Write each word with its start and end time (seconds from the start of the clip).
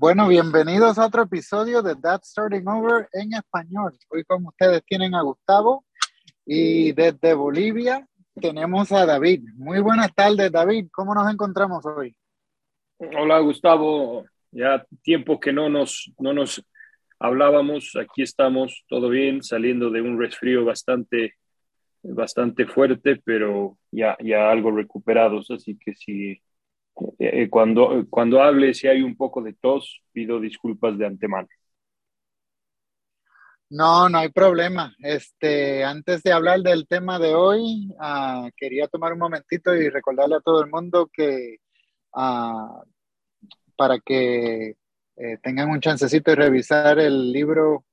Bueno, 0.00 0.28
bienvenidos 0.28 0.98
a 0.98 1.04
otro 1.04 1.24
episodio 1.24 1.82
de 1.82 1.94
That 1.94 2.22
Starting 2.24 2.66
Over 2.66 3.06
en 3.12 3.34
español. 3.34 3.92
Hoy 4.08 4.24
con 4.24 4.46
ustedes 4.46 4.82
tienen 4.86 5.14
a 5.14 5.20
Gustavo 5.20 5.84
y 6.46 6.92
desde 6.92 7.34
Bolivia 7.34 8.08
tenemos 8.40 8.90
a 8.92 9.04
David. 9.04 9.42
Muy 9.56 9.78
buenas 9.80 10.14
tardes, 10.14 10.50
David. 10.50 10.86
¿Cómo 10.90 11.14
nos 11.14 11.30
encontramos 11.30 11.84
hoy? 11.84 12.16
Hola, 12.96 13.40
Gustavo. 13.40 14.24
Ya 14.50 14.86
tiempo 15.02 15.38
que 15.38 15.52
no 15.52 15.68
nos, 15.68 16.10
no 16.18 16.32
nos 16.32 16.64
hablábamos. 17.18 17.94
Aquí 17.96 18.22
estamos, 18.22 18.86
todo 18.88 19.10
bien, 19.10 19.42
saliendo 19.42 19.90
de 19.90 20.00
un 20.00 20.18
resfrío 20.18 20.64
bastante, 20.64 21.34
bastante 22.02 22.64
fuerte, 22.64 23.20
pero 23.22 23.76
ya, 23.90 24.16
ya 24.24 24.50
algo 24.50 24.70
recuperados. 24.70 25.50
Así 25.50 25.76
que 25.76 25.94
si 25.94 26.40
eh, 27.18 27.48
cuando, 27.48 28.06
cuando 28.08 28.42
hable, 28.42 28.74
si 28.74 28.88
hay 28.88 29.02
un 29.02 29.16
poco 29.16 29.42
de 29.42 29.54
tos, 29.54 30.02
pido 30.12 30.40
disculpas 30.40 30.98
de 30.98 31.06
antemano. 31.06 31.48
No, 33.70 34.08
no 34.08 34.18
hay 34.18 34.30
problema. 34.30 34.94
Este, 34.98 35.84
antes 35.84 36.22
de 36.24 36.32
hablar 36.32 36.60
del 36.60 36.88
tema 36.88 37.20
de 37.20 37.34
hoy, 37.34 37.88
uh, 38.00 38.50
quería 38.56 38.88
tomar 38.88 39.12
un 39.12 39.20
momentito 39.20 39.74
y 39.76 39.88
recordarle 39.88 40.36
a 40.36 40.40
todo 40.40 40.64
el 40.64 40.70
mundo 40.70 41.08
que 41.12 41.58
uh, 42.14 42.82
para 43.76 44.00
que 44.00 44.76
eh, 45.16 45.38
tengan 45.42 45.70
un 45.70 45.80
chancecito 45.80 46.32
de 46.32 46.36
revisar 46.36 46.98
el 46.98 47.32
libro 47.32 47.84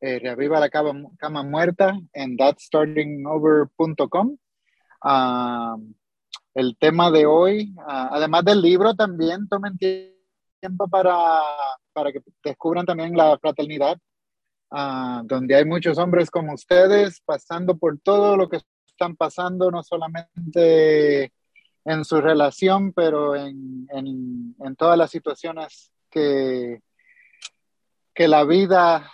eh, 0.00 0.18
Reaviva 0.18 0.58
la 0.58 0.70
cama, 0.70 1.10
cama, 1.18 1.42
muerta 1.42 1.94
en 2.12 2.36
thatstartingover.com. 2.36 4.36
Uh, 5.02 5.94
el 6.54 6.76
tema 6.78 7.10
de 7.10 7.26
hoy. 7.26 7.74
Uh, 7.76 8.08
además 8.12 8.44
del 8.44 8.60
libro, 8.62 8.94
también 8.94 9.48
tomen 9.48 9.76
tiempo 9.78 10.88
para, 10.88 11.40
para 11.92 12.12
que 12.12 12.20
descubran 12.42 12.86
también 12.86 13.16
la 13.16 13.38
fraternidad, 13.38 13.96
uh, 14.70 15.24
donde 15.24 15.54
hay 15.54 15.64
muchos 15.64 15.98
hombres 15.98 16.30
como 16.30 16.54
ustedes 16.54 17.20
pasando 17.24 17.76
por 17.76 17.98
todo 18.00 18.36
lo 18.36 18.48
que 18.48 18.60
están 18.86 19.16
pasando, 19.16 19.70
no 19.70 19.82
solamente 19.82 21.32
en 21.84 22.04
su 22.04 22.20
relación, 22.20 22.92
pero 22.92 23.34
en, 23.34 23.86
en, 23.90 24.76
todas 24.76 24.98
las 24.98 25.10
situaciones 25.10 25.90
que, 26.10 26.80
que 28.14 28.28
la 28.28 28.44
vida 28.44 29.10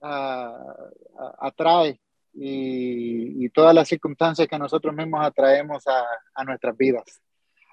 uh, 0.00 1.34
atrae 1.40 2.00
y, 2.32 3.48
todas 3.50 3.74
las 3.74 3.88
circunstancias 3.88 4.46
que 4.46 4.58
nosotros 4.58 4.94
mismos 4.94 5.24
atraemos 5.24 5.84
a, 5.86 6.44
nuestras 6.44 6.76
vidas. 6.76 7.20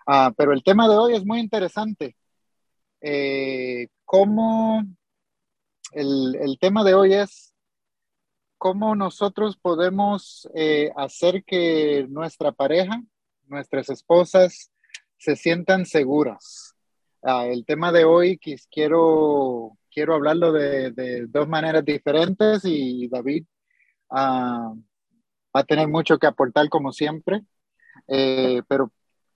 Uh, 0.08 0.34
pero 0.36 0.54
el 0.54 0.64
tema 0.64 0.88
de 0.88 0.98
hoy 0.98 1.16
es 1.16 1.26
muy 1.26 1.40
interesante. 1.40 2.16
Eh, 3.02 3.88
¿Cómo 4.06 4.84
el, 5.92 6.36
el, 6.42 6.58
tema 6.60 6.84
de 6.84 6.96
hoy 6.96 7.14
es 7.14 7.54
cómo 8.58 8.96
nosotros 8.96 9.58
podemos 9.58 10.50
eh, 10.56 10.92
hacer 10.96 11.44
que 11.44 12.08
nuestra 12.10 12.52
pareja, 12.52 13.02
nuestras 13.46 13.90
esposas, 13.90 14.72
se 15.18 15.36
sientan 15.36 15.86
seguras? 15.86 16.74
Uh, 17.22 17.52
el 17.52 17.66
tema 17.66 17.92
de 17.92 18.06
hoy 18.06 18.40
quiero, 18.72 19.78
quiero 19.92 20.16
hablarlo 20.16 20.52
de, 20.52 20.92
de 20.92 21.28
dos 21.28 21.48
maneras 21.48 21.84
diferentes 21.86 22.62
y 22.64 23.08
David 23.10 23.46
uh, 24.10 24.76
va 25.58 25.62
a 25.62 25.64
tener 25.64 25.88
mucho 25.88 26.18
que 26.20 26.28
aportar 26.28 26.70
como 26.70 26.92
siempre, 26.92 27.44
eh, 28.08 28.62
pero 28.68 28.92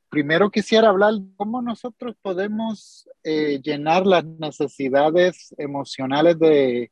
primero 0.10 0.52
quisiera 0.52 0.90
hablar 0.90 1.14
cómo 1.36 1.62
nosotros 1.62 2.16
podemos 2.22 3.10
eh, 3.24 3.60
llenar 3.62 4.06
las 4.06 4.24
necesidades 4.26 5.54
emocionales 5.58 6.38
de, 6.38 6.92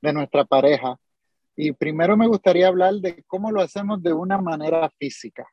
de, 0.00 0.12
nuestra 0.12 0.44
pareja. 0.44 0.96
Y 1.56 1.72
primero 1.72 2.16
me 2.16 2.28
gustaría 2.28 2.68
hablar 2.68 2.94
de 2.94 3.24
cómo 3.26 3.50
lo 3.50 3.60
hacemos 3.60 4.02
de 4.02 4.12
una 4.12 4.38
manera 4.38 4.88
física. 4.98 5.44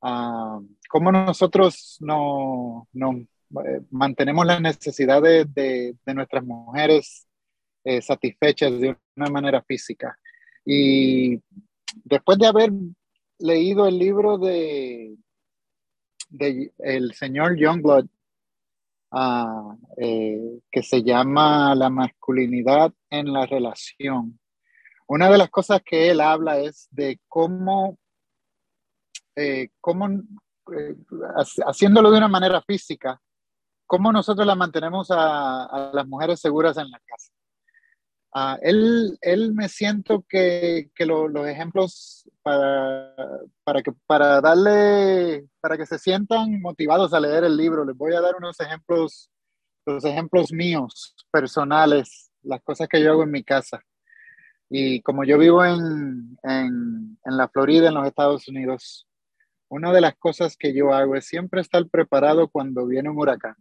Uh, 0.00 0.66
cómo 0.88 1.12
nosotros 1.12 1.96
no, 2.00 2.88
no 2.92 3.12
eh, 3.12 3.82
mantenemos 3.90 4.44
las 4.44 4.60
necesidades 4.60 5.46
de, 5.54 5.94
de 6.04 6.14
nuestras 6.14 6.44
mujeres 6.44 7.28
satisfechas 8.00 8.78
de 8.78 8.96
una 9.16 9.28
manera 9.28 9.60
física. 9.60 10.16
Y 10.64 11.40
después 12.04 12.38
de 12.38 12.46
haber 12.46 12.72
leído 13.38 13.86
el 13.86 13.98
libro 13.98 14.38
de, 14.38 15.16
el 16.78 17.14
señor 17.14 17.56
Youngblood, 17.56 18.06
uh, 19.12 19.78
que 20.70 20.82
se 20.82 21.02
llama 21.02 21.74
La 21.74 21.90
masculinidad 21.90 22.92
en 23.10 23.32
la 23.32 23.46
relación, 23.46 24.38
una 25.06 25.30
de 25.30 25.38
las 25.38 25.50
cosas 25.50 25.82
que 25.84 26.10
él 26.10 26.20
habla 26.20 26.58
es 26.58 26.88
de 26.90 27.20
cómo, 27.28 27.98
eh, 29.36 29.68
cómo 29.80 30.08
eh, 30.08 30.96
haciéndolo 31.66 32.10
de 32.10 32.18
una 32.18 32.28
manera 32.28 32.62
física, 32.62 33.20
cómo 33.86 34.10
nosotros 34.12 34.46
la 34.46 34.54
mantenemos 34.54 35.08
a 35.10 35.90
las 35.92 36.06
mujeres 36.06 36.40
seguras 36.40 36.78
en 36.78 36.90
la 36.90 36.98
casa. 37.00 37.31
Uh, 38.34 38.56
él, 38.62 39.18
él, 39.20 39.52
me 39.52 39.68
siento 39.68 40.24
que, 40.26 40.90
que 40.94 41.04
lo, 41.04 41.28
los 41.28 41.46
ejemplos 41.46 42.26
para, 42.42 43.14
para, 43.62 43.82
que, 43.82 43.92
para 44.06 44.40
darle, 44.40 45.46
para 45.60 45.76
que 45.76 45.84
se 45.84 45.98
sientan 45.98 46.60
motivados 46.62 47.12
a 47.12 47.20
leer 47.20 47.44
el 47.44 47.58
libro, 47.58 47.84
les 47.84 47.94
voy 47.94 48.14
a 48.14 48.22
dar 48.22 48.34
unos 48.36 48.58
ejemplos, 48.58 49.30
los 49.84 50.04
ejemplos 50.06 50.50
míos, 50.50 51.14
personales, 51.30 52.30
las 52.42 52.62
cosas 52.62 52.88
que 52.88 53.02
yo 53.02 53.12
hago 53.12 53.22
en 53.24 53.32
mi 53.32 53.44
casa. 53.44 53.82
Y 54.70 55.02
como 55.02 55.24
yo 55.24 55.36
vivo 55.36 55.62
en, 55.62 56.38
en, 56.42 57.18
en 57.24 57.36
la 57.36 57.48
Florida, 57.48 57.88
en 57.88 57.94
los 57.94 58.06
Estados 58.06 58.48
Unidos, 58.48 59.06
una 59.68 59.92
de 59.92 60.00
las 60.00 60.16
cosas 60.16 60.56
que 60.56 60.74
yo 60.74 60.92
hago 60.92 61.16
es 61.16 61.26
siempre 61.26 61.60
estar 61.60 61.86
preparado 61.88 62.48
cuando 62.48 62.86
viene 62.86 63.08
un 63.08 63.18
huracán. 63.18 63.56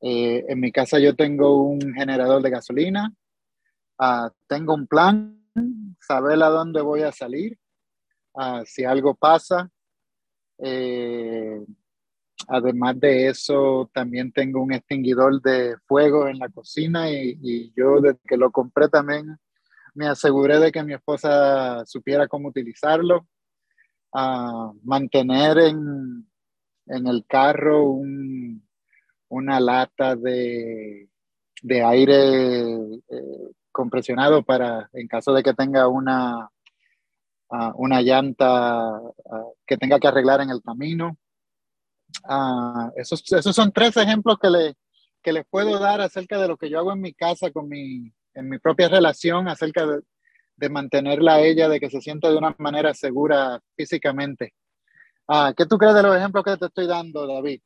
Eh, 0.00 0.44
en 0.48 0.60
mi 0.60 0.70
casa 0.70 0.98
yo 0.98 1.14
tengo 1.14 1.62
un 1.62 1.92
generador 1.92 2.40
de 2.40 2.50
gasolina, 2.50 3.12
uh, 3.98 4.30
tengo 4.46 4.74
un 4.74 4.86
plan, 4.86 5.42
saber 6.00 6.42
a 6.42 6.48
dónde 6.48 6.80
voy 6.80 7.02
a 7.02 7.12
salir, 7.12 7.58
uh, 8.34 8.64
si 8.64 8.84
algo 8.84 9.14
pasa. 9.14 9.70
Eh, 10.58 11.64
además 12.48 12.98
de 12.98 13.28
eso, 13.28 13.90
también 13.92 14.32
tengo 14.32 14.62
un 14.62 14.72
extinguidor 14.72 15.40
de 15.42 15.76
fuego 15.86 16.28
en 16.28 16.38
la 16.38 16.48
cocina 16.48 17.10
y, 17.10 17.72
yo 17.76 18.00
desde 18.00 18.20
que 18.26 18.36
lo 18.36 18.50
compré 18.50 18.88
también 18.88 19.36
me 19.94 20.06
aseguré 20.06 20.58
de 20.60 20.70
que 20.70 20.84
mi 20.84 20.94
esposa 20.94 21.84
supiera 21.86 22.28
cómo 22.28 22.48
utilizarlo. 22.48 23.26
Uh, 24.12 24.72
mantener 24.84 25.58
en, 25.58 26.26
en 26.86 27.06
el 27.06 27.26
carro 27.26 27.90
un, 27.90 28.66
una 29.28 29.60
lata 29.60 30.16
de, 30.16 31.08
de 31.62 31.82
aire 31.82 32.74
eh, 33.08 33.50
compresionado 33.78 34.42
para, 34.42 34.90
en 34.92 35.06
caso 35.06 35.32
de 35.32 35.44
que 35.44 35.54
tenga 35.54 35.86
una, 35.86 36.50
uh, 37.50 37.72
una 37.76 38.02
llanta 38.02 38.98
uh, 38.98 39.54
que 39.64 39.76
tenga 39.76 40.00
que 40.00 40.08
arreglar 40.08 40.40
en 40.40 40.50
el 40.50 40.60
camino. 40.60 41.16
Uh, 42.28 42.90
esos, 42.96 43.22
esos 43.30 43.54
son 43.54 43.70
tres 43.70 43.96
ejemplos 43.96 44.36
que, 44.42 44.50
le, 44.50 44.74
que 45.22 45.32
les 45.32 45.46
puedo 45.46 45.78
dar 45.78 46.00
acerca 46.00 46.40
de 46.40 46.48
lo 46.48 46.56
que 46.56 46.68
yo 46.68 46.80
hago 46.80 46.92
en 46.92 47.00
mi 47.00 47.14
casa, 47.14 47.52
con 47.52 47.68
mi, 47.68 48.12
en 48.34 48.48
mi 48.48 48.58
propia 48.58 48.88
relación, 48.88 49.46
acerca 49.46 49.86
de, 49.86 50.00
de 50.56 50.68
mantenerla 50.68 51.34
a 51.34 51.40
ella, 51.40 51.68
de 51.68 51.78
que 51.78 51.88
se 51.88 52.00
sienta 52.00 52.28
de 52.30 52.36
una 52.36 52.56
manera 52.58 52.92
segura 52.94 53.60
físicamente. 53.76 54.54
¿Qué 55.56 55.66
tú 55.66 55.78
crees 55.78 55.94
de 55.94 56.02
los 56.02 56.16
ejemplos 56.16 56.42
que 56.42 56.56
te 56.56 56.66
estoy 56.66 56.88
dando, 56.88 57.26
David? 57.28 57.60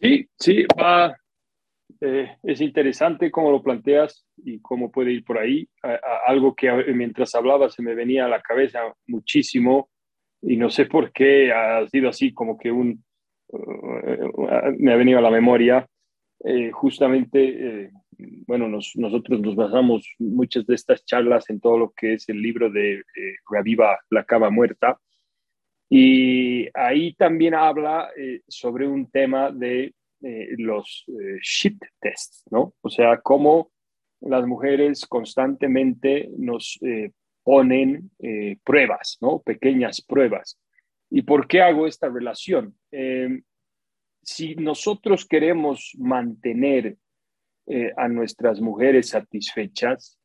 Sí, 0.00 0.30
sí, 0.38 0.64
va, 0.80 1.14
eh, 2.00 2.36
es 2.42 2.60
interesante 2.60 3.30
cómo 3.30 3.50
lo 3.50 3.62
planteas 3.62 4.26
y 4.36 4.60
cómo 4.60 4.90
puede 4.90 5.12
ir 5.12 5.24
por 5.24 5.38
ahí. 5.38 5.68
Algo 6.26 6.54
que 6.54 6.70
mientras 6.94 7.34
hablaba 7.34 7.68
se 7.68 7.82
me 7.82 7.94
venía 7.94 8.24
a 8.24 8.28
la 8.28 8.40
cabeza 8.40 8.80
muchísimo 9.06 9.90
y 10.42 10.56
no 10.56 10.70
sé 10.70 10.86
por 10.86 11.12
qué 11.12 11.52
ha 11.52 11.86
sido 11.88 12.08
así 12.08 12.32
como 12.32 12.58
que 12.58 12.70
un, 12.70 13.02
uh, 13.48 14.76
me 14.78 14.92
ha 14.92 14.96
venido 14.96 15.18
a 15.18 15.22
la 15.22 15.30
memoria. 15.30 15.86
Eh, 16.44 16.70
justamente, 16.72 17.84
eh, 17.84 17.90
bueno, 18.46 18.68
nos, 18.68 18.92
nosotros 18.96 19.40
nos 19.40 19.56
basamos 19.56 20.06
muchas 20.18 20.66
de 20.66 20.74
estas 20.74 21.04
charlas 21.04 21.48
en 21.48 21.60
todo 21.60 21.78
lo 21.78 21.92
que 21.92 22.14
es 22.14 22.28
el 22.28 22.42
libro 22.42 22.70
de 22.70 23.02
Reviva 23.50 23.98
la 24.10 24.24
cama 24.24 24.50
muerta. 24.50 24.98
Y 25.88 26.68
ahí 26.74 27.14
también 27.14 27.54
habla 27.54 28.10
sobre 28.48 28.86
un 28.86 29.10
tema 29.10 29.50
de 29.50 29.94
eh, 30.24 30.54
los 30.56 31.04
eh, 31.08 31.38
shit 31.42 31.78
tests, 32.00 32.44
¿no? 32.50 32.72
O 32.80 32.88
sea, 32.88 33.20
cómo 33.20 33.70
las 34.22 34.46
mujeres 34.46 35.04
constantemente 35.06 36.30
nos 36.38 36.78
eh, 36.80 37.10
ponen 37.42 38.10
eh, 38.20 38.56
pruebas, 38.64 39.18
¿no? 39.20 39.40
Pequeñas 39.40 40.00
pruebas. 40.00 40.58
¿Y 41.10 41.22
por 41.22 41.46
qué 41.46 41.60
hago 41.60 41.86
esta 41.86 42.08
relación? 42.08 42.74
Em, 42.90 43.42
si 44.22 44.54
nosotros 44.54 45.26
queremos 45.26 45.92
mantener 45.98 46.96
a 47.96 48.08
nuestras 48.08 48.60
mujeres 48.60 49.08
satisfechas 49.08 50.18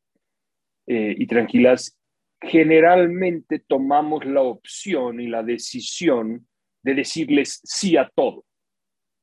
y 0.86 1.26
tranquilas, 1.26 1.98
generalmente 2.42 3.60
tomamos 3.60 4.26
la 4.26 4.42
opción 4.42 5.22
y 5.22 5.28
la 5.28 5.44
decisión 5.44 6.48
de 6.84 6.96
decirles 6.96 7.62
sí 7.64 7.96
a 7.96 8.10
todo, 8.14 8.46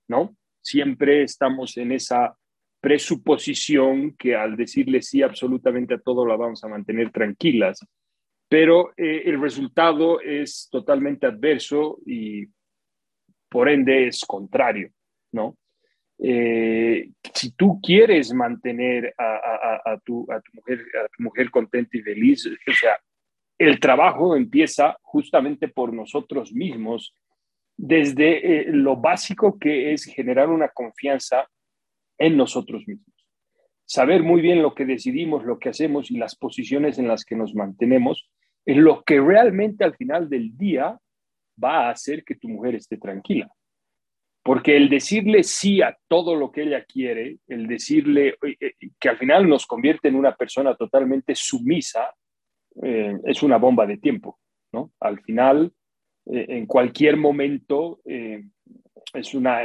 ¿no? 0.08 0.34
Siempre 0.66 1.22
estamos 1.22 1.76
en 1.76 1.92
esa 1.92 2.36
presuposición 2.80 4.16
que 4.16 4.34
al 4.34 4.56
decirle 4.56 5.00
sí 5.00 5.22
absolutamente 5.22 5.94
a 5.94 6.00
todo 6.00 6.26
la 6.26 6.34
vamos 6.34 6.64
a 6.64 6.68
mantener 6.68 7.12
tranquilas, 7.12 7.86
pero 8.48 8.90
eh, 8.96 9.22
el 9.26 9.40
resultado 9.40 10.20
es 10.20 10.68
totalmente 10.68 11.24
adverso 11.24 11.98
y 12.04 12.46
por 13.48 13.68
ende 13.68 14.08
es 14.08 14.24
contrario, 14.24 14.90
¿no? 15.30 15.56
Eh, 16.18 17.10
si 17.32 17.52
tú 17.52 17.78
quieres 17.80 18.34
mantener 18.34 19.14
a, 19.16 19.96
tu, 20.04 20.26
mujer, 20.52 20.84
a 21.00 21.06
tu 21.16 21.22
mujer 21.22 21.48
contenta 21.52 21.96
y 21.96 22.02
feliz, 22.02 22.44
o 22.44 22.72
sea, 22.72 22.98
el 23.56 23.78
trabajo 23.78 24.34
empieza 24.34 24.96
justamente 25.00 25.68
por 25.68 25.92
nosotros 25.92 26.52
mismos, 26.52 27.14
desde 27.76 28.60
eh, 28.60 28.66
lo 28.68 28.96
básico 28.96 29.58
que 29.58 29.92
es 29.92 30.04
generar 30.04 30.48
una 30.48 30.68
confianza 30.68 31.48
en 32.18 32.36
nosotros 32.36 32.86
mismos. 32.86 33.14
Saber 33.84 34.22
muy 34.22 34.40
bien 34.40 34.62
lo 34.62 34.74
que 34.74 34.84
decidimos, 34.84 35.44
lo 35.44 35.58
que 35.58 35.68
hacemos 35.68 36.10
y 36.10 36.16
las 36.16 36.34
posiciones 36.36 36.98
en 36.98 37.08
las 37.08 37.24
que 37.24 37.36
nos 37.36 37.54
mantenemos 37.54 38.28
es 38.64 38.76
lo 38.76 39.04
que 39.04 39.20
realmente 39.20 39.84
al 39.84 39.94
final 39.94 40.28
del 40.28 40.56
día 40.56 40.98
va 41.62 41.86
a 41.86 41.90
hacer 41.90 42.24
que 42.24 42.34
tu 42.34 42.48
mujer 42.48 42.74
esté 42.74 42.96
tranquila. 42.96 43.48
Porque 44.42 44.76
el 44.76 44.88
decirle 44.88 45.42
sí 45.42 45.82
a 45.82 45.96
todo 46.08 46.36
lo 46.36 46.50
que 46.50 46.62
ella 46.62 46.84
quiere, 46.84 47.38
el 47.48 47.66
decirle 47.66 48.36
eh, 48.42 48.74
que 48.98 49.08
al 49.08 49.18
final 49.18 49.48
nos 49.48 49.66
convierte 49.66 50.08
en 50.08 50.16
una 50.16 50.34
persona 50.34 50.74
totalmente 50.74 51.34
sumisa, 51.34 52.14
eh, 52.82 53.16
es 53.24 53.42
una 53.42 53.56
bomba 53.56 53.86
de 53.86 53.98
tiempo, 53.98 54.38
¿no? 54.72 54.92
Al 55.00 55.20
final, 55.22 55.66
eh, 55.66 55.72
en 56.26 56.66
cualquier 56.66 57.16
momento, 57.16 58.00
es 58.04 59.34
una, 59.34 59.60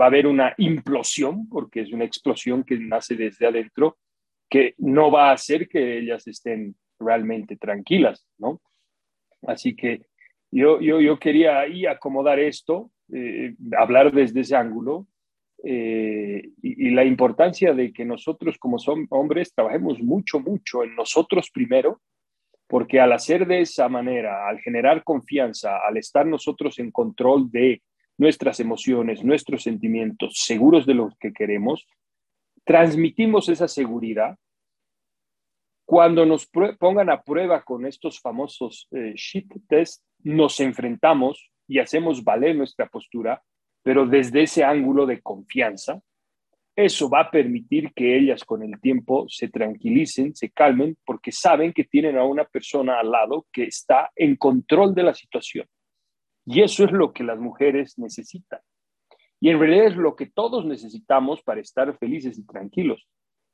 va 0.00 0.04
a 0.04 0.08
haber 0.08 0.26
una 0.26 0.54
implosión, 0.58 1.48
porque 1.48 1.80
es 1.80 1.92
una 1.92 2.04
explosión 2.04 2.62
que 2.64 2.78
nace 2.78 3.16
desde 3.16 3.46
adentro, 3.46 3.98
que 4.48 4.74
no 4.78 5.10
va 5.10 5.30
a 5.30 5.34
hacer 5.34 5.68
que 5.68 5.98
ellas 5.98 6.26
estén 6.26 6.74
realmente 6.98 7.56
tranquilas, 7.56 8.26
¿no? 8.38 8.60
Así 9.42 9.76
que 9.76 10.02
yo, 10.50 10.80
yo, 10.80 11.00
yo 11.00 11.18
quería 11.18 11.60
ahí 11.60 11.86
acomodar 11.86 12.38
esto, 12.38 12.90
eh, 13.12 13.54
hablar 13.76 14.12
desde 14.12 14.40
ese 14.40 14.56
ángulo 14.56 15.06
eh, 15.64 16.50
y, 16.62 16.90
la 16.90 17.04
importancia 17.04 17.72
de 17.74 17.92
que 17.92 18.04
nosotros 18.04 18.58
como 18.58 18.78
son 18.78 19.06
hombres 19.10 19.52
trabajemos 19.54 20.00
mucho, 20.00 20.40
mucho 20.40 20.84
en 20.84 20.94
nosotros 20.94 21.50
primero, 21.50 22.00
porque 22.68 23.00
al 23.00 23.12
hacer 23.12 23.46
de 23.46 23.62
esa 23.62 23.88
manera, 23.88 24.46
al 24.46 24.60
generar 24.60 25.02
confianza, 25.02 25.78
al 25.78 25.96
estar 25.96 26.26
nosotros 26.26 26.78
en 26.78 26.92
control 26.92 27.50
de 27.50 27.82
nuestras 28.18 28.60
emociones, 28.60 29.24
nuestros 29.24 29.62
sentimientos, 29.62 30.34
seguros 30.44 30.84
de 30.84 30.94
lo 30.94 31.10
que 31.18 31.32
queremos, 31.32 31.86
transmitimos 32.64 33.48
esa 33.48 33.68
seguridad. 33.68 34.36
Cuando 35.86 36.26
nos 36.26 36.46
pongan 36.78 37.08
a 37.08 37.22
prueba 37.22 37.62
con 37.62 37.86
estos 37.86 38.20
famosos 38.20 38.86
eh, 38.90 39.14
shit 39.14 39.50
test, 39.66 40.04
nos 40.22 40.60
enfrentamos 40.60 41.50
y 41.66 41.78
hacemos 41.78 42.22
valer 42.22 42.54
nuestra 42.54 42.86
postura, 42.88 43.42
pero 43.82 44.04
desde 44.04 44.42
ese 44.42 44.64
ángulo 44.64 45.06
de 45.06 45.22
confianza, 45.22 46.02
eso 46.80 47.10
va 47.10 47.22
a 47.22 47.30
permitir 47.32 47.92
que 47.92 48.16
ellas 48.16 48.44
con 48.44 48.62
el 48.62 48.80
tiempo 48.80 49.26
se 49.28 49.48
tranquilicen, 49.48 50.36
se 50.36 50.50
calmen, 50.50 50.96
porque 51.04 51.32
saben 51.32 51.72
que 51.72 51.82
tienen 51.82 52.16
a 52.16 52.22
una 52.22 52.44
persona 52.44 53.00
al 53.00 53.10
lado 53.10 53.48
que 53.52 53.64
está 53.64 54.12
en 54.14 54.36
control 54.36 54.94
de 54.94 55.02
la 55.02 55.12
situación. 55.12 55.66
Y 56.46 56.62
eso 56.62 56.84
es 56.84 56.92
lo 56.92 57.12
que 57.12 57.24
las 57.24 57.40
mujeres 57.40 57.98
necesitan. 57.98 58.60
Y 59.40 59.50
en 59.50 59.58
realidad 59.58 59.86
es 59.86 59.96
lo 59.96 60.14
que 60.14 60.26
todos 60.26 60.66
necesitamos 60.66 61.42
para 61.42 61.60
estar 61.60 61.98
felices 61.98 62.38
y 62.38 62.46
tranquilos. 62.46 63.08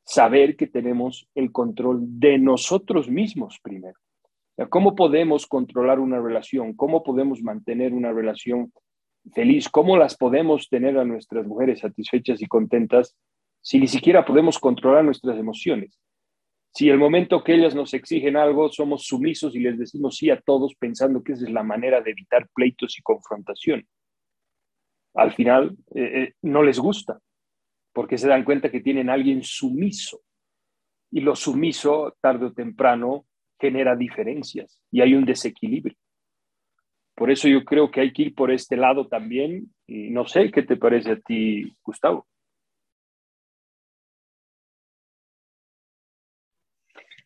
Saber 0.04 0.54
que 0.54 0.66
tenemos 0.66 1.26
el 1.34 1.50
control 1.50 2.00
de 2.02 2.36
nosotros 2.38 3.08
mismos 3.08 3.58
primero. 3.62 3.98
¿Cómo 4.68 4.94
podemos 4.94 5.46
controlar 5.46 5.98
una 5.98 6.20
relación? 6.20 6.74
¿Cómo 6.74 7.02
podemos 7.02 7.40
mantener 7.40 7.94
una 7.94 8.12
relación 8.12 8.70
feliz? 9.32 9.68
¿Cómo 9.68 9.96
las 9.96 10.16
podemos 10.16 10.68
tener 10.68 10.98
a 10.98 11.04
nuestras 11.04 11.46
mujeres 11.46 11.80
satisfechas 11.80 12.42
y 12.42 12.46
contentas 12.46 13.16
si 13.60 13.78
ni 13.78 13.86
siquiera 13.86 14.24
podemos 14.24 14.58
controlar 14.58 15.04
nuestras 15.04 15.38
emociones? 15.38 15.98
Si 16.72 16.88
el 16.88 16.98
momento 16.98 17.44
que 17.44 17.54
ellas 17.54 17.74
nos 17.74 17.94
exigen 17.94 18.36
algo, 18.36 18.68
somos 18.68 19.04
sumisos 19.04 19.54
y 19.54 19.60
les 19.60 19.78
decimos 19.78 20.16
sí 20.16 20.30
a 20.30 20.40
todos 20.40 20.74
pensando 20.74 21.22
que 21.22 21.32
esa 21.32 21.44
es 21.44 21.52
la 21.52 21.62
manera 21.62 22.00
de 22.00 22.10
evitar 22.10 22.48
pleitos 22.52 22.98
y 22.98 23.02
confrontación. 23.02 23.86
Al 25.14 25.32
final 25.32 25.76
eh, 25.94 26.02
eh, 26.02 26.32
no 26.42 26.64
les 26.64 26.80
gusta, 26.80 27.20
porque 27.92 28.18
se 28.18 28.26
dan 28.26 28.44
cuenta 28.44 28.70
que 28.70 28.80
tienen 28.80 29.08
a 29.08 29.12
alguien 29.12 29.44
sumiso. 29.44 30.20
Y 31.12 31.20
lo 31.20 31.36
sumiso, 31.36 32.16
tarde 32.20 32.46
o 32.46 32.52
temprano, 32.52 33.24
genera 33.60 33.94
diferencias 33.94 34.80
y 34.90 35.00
hay 35.00 35.14
un 35.14 35.24
desequilibrio. 35.24 35.96
Por 37.14 37.30
eso 37.30 37.48
yo 37.48 37.64
creo 37.64 37.90
que 37.90 38.00
hay 38.00 38.12
que 38.12 38.22
ir 38.22 38.34
por 38.34 38.50
este 38.50 38.76
lado 38.76 39.06
también. 39.06 39.72
Y 39.86 40.10
no 40.10 40.26
sé 40.26 40.50
qué 40.50 40.62
te 40.62 40.76
parece 40.76 41.12
a 41.12 41.20
ti, 41.20 41.76
Gustavo. 41.84 42.26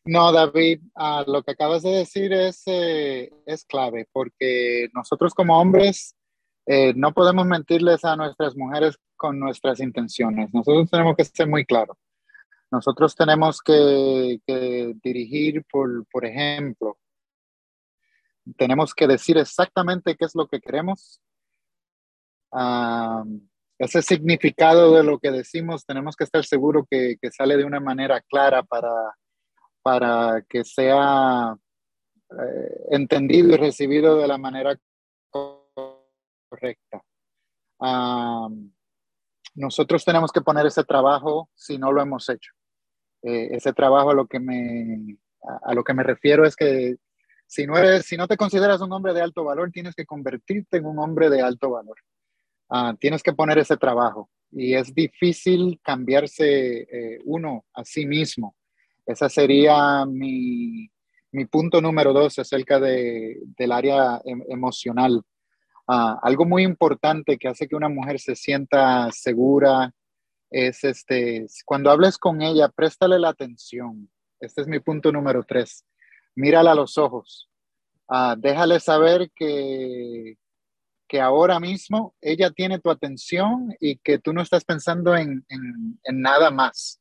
No, 0.04 0.32
David, 0.32 0.80
ah, 0.96 1.22
lo 1.26 1.42
que 1.42 1.50
acabas 1.50 1.82
de 1.82 1.90
decir 1.90 2.32
es, 2.32 2.62
eh, 2.66 3.30
es 3.44 3.64
clave, 3.66 4.08
porque 4.10 4.88
nosotros 4.94 5.34
como 5.34 5.60
hombres 5.60 6.16
eh, 6.64 6.94
no 6.96 7.12
podemos 7.12 7.46
mentirles 7.46 8.04
a 8.06 8.16
nuestras 8.16 8.56
mujeres 8.56 8.98
con 9.16 9.38
nuestras 9.38 9.80
intenciones. 9.80 10.48
Nosotros 10.54 10.90
tenemos 10.90 11.14
que 11.14 11.24
ser 11.24 11.46
muy 11.46 11.66
claros. 11.66 11.96
Nosotros 12.70 13.14
tenemos 13.14 13.60
que, 13.62 14.38
dirigir, 15.02 15.64
por, 15.70 16.06
por, 16.10 16.24
ejemplo, 16.24 16.98
tenemos 18.56 18.94
que 18.94 19.06
decir 19.06 19.38
exactamente 19.38 20.16
qué 20.16 20.24
es 20.24 20.34
lo 20.34 20.46
que 20.46 20.60
queremos. 20.60 21.20
Ah, 22.52 23.24
ese 23.78 24.02
significado 24.02 24.94
de 24.94 25.04
lo 25.04 25.18
que 25.18 25.30
decimos, 25.30 25.84
tenemos 25.84 26.16
que 26.16 26.24
estar 26.24 26.44
seguros 26.44 26.84
que, 26.90 27.16
que 27.20 27.30
sale 27.30 27.56
de 27.56 27.64
una 27.64 27.80
manera 27.80 28.20
clara 28.20 28.62
para 28.62 28.90
para 29.88 30.42
que 30.48 30.64
sea 30.64 31.56
eh, 32.30 32.86
entendido 32.90 33.54
y 33.54 33.56
recibido 33.56 34.18
de 34.18 34.28
la 34.28 34.36
manera 34.36 34.78
correcta. 35.30 37.02
nosotros 39.54 40.04
tenemos 40.04 40.30
que 40.30 40.42
poner 40.42 40.66
ese 40.66 40.84
trabajo 40.84 41.48
si 41.54 41.78
no 41.78 41.90
lo 41.90 42.02
hemos 42.02 42.28
hecho. 42.28 42.52
Eh, 43.22 43.48
ese 43.52 43.72
trabajo 43.72 44.10
a 44.10 44.14
lo 44.14 44.26
que 44.26 44.40
me 44.40 45.16
a, 45.62 45.72
lo 45.72 45.82
que 45.84 45.94
me 45.94 46.02
refiero 46.02 46.44
es 46.44 46.54
que 46.54 46.96
si 47.48 47.66
no 47.66 47.76
eres, 47.76 48.06
si 48.06 48.16
no 48.16 48.28
te 48.28 48.36
consideras 48.36 48.80
un 48.80 48.92
hombre 48.92 49.12
de 49.12 49.22
alto 49.22 49.42
valor, 49.42 49.72
tienes 49.72 49.96
que 49.96 50.06
convertirte 50.06 50.76
en 50.76 50.86
un 50.86 51.00
hombre 51.00 51.28
de 51.28 51.42
alto 51.42 51.70
valor. 51.70 51.96
Ah, 52.70 52.94
tienes 53.00 53.24
que 53.24 53.32
poner 53.32 53.58
ese 53.58 53.76
trabajo 53.76 54.30
y 54.52 54.74
es 54.74 54.94
difícil 54.94 55.80
cambiarse 55.82 56.82
eh, 56.82 57.18
uno 57.24 57.64
a 57.74 57.84
sí 57.84 58.06
mismo 58.06 58.54
ese 59.08 59.30
sería 59.30 60.04
mi, 60.04 60.90
punto 61.50 61.80
número 61.80 62.12
dos 62.12 62.38
acerca 62.38 62.78
de, 62.78 63.38
del 63.56 63.72
área 63.72 64.20
em, 64.22 64.42
emocional. 64.50 65.22
Ah, 65.86 66.20
algo 66.22 66.44
muy 66.44 66.62
importante 66.62 67.38
que 67.38 67.48
hace 67.48 67.66
que 67.66 67.74
una 67.74 67.88
mujer 67.88 68.20
se 68.20 68.36
sienta 68.36 69.10
segura 69.10 69.94
es 70.50 70.84
este, 70.84 71.46
cuando 71.64 71.90
hables 71.90 72.18
con 72.18 72.42
ella, 72.42 72.68
préstale 72.68 73.18
la 73.18 73.30
atención. 73.30 74.10
Este 74.40 74.60
es 74.60 74.68
mi 74.68 74.78
punto 74.78 75.10
número 75.10 75.42
tres. 75.42 75.86
Mírala 76.38 76.70
a 76.70 76.74
los 76.74 76.96
ojos. 76.98 77.48
Ah, 78.08 78.36
déjale 78.38 78.78
saber 78.80 79.30
que, 79.34 80.36
que 81.08 81.20
ahora 81.20 81.58
mismo 81.58 82.14
ella 82.20 82.50
tiene 82.50 82.78
tu 82.78 82.90
atención 82.90 83.74
y 83.80 83.96
que 83.98 84.18
tú 84.18 84.32
no 84.32 84.42
estás 84.42 84.64
pensando 84.64 85.16
en 85.16 85.44
nada 86.12 86.50
más. 86.50 87.00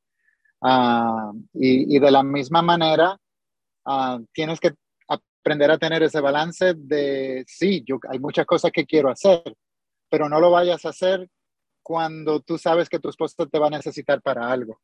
Ah, 0.61 1.31
y, 1.53 1.99
de 1.99 2.11
la 2.11 2.23
misma 2.23 2.61
manera, 2.61 3.17
ah, 3.85 4.19
tienes 4.33 4.59
que 4.59 4.73
aprender 5.07 5.69
a 5.71 5.77
tener 5.77 6.01
ese 6.03 6.19
balance 6.19 6.73
de, 6.75 7.43
sí, 7.47 7.83
yo, 7.85 7.99
hay 8.09 8.19
muchas 8.19 8.45
cosas 8.45 8.71
que 8.71 8.85
quiero 8.85 9.09
hacer, 9.09 9.43
pero 10.09 10.27
no 10.27 10.39
lo 10.39 10.51
vayas 10.51 10.83
a 10.85 10.89
hacer 10.89 11.29
cuando 11.83 12.39
tú 12.41 12.57
sabes 12.57 12.89
que 12.89 12.99
tu 12.99 13.09
esposo 13.09 13.47
te 13.47 13.59
va 13.59 13.67
a 13.67 13.71
necesitar 13.71 14.21
para 14.21 14.51
algo. 14.51 14.81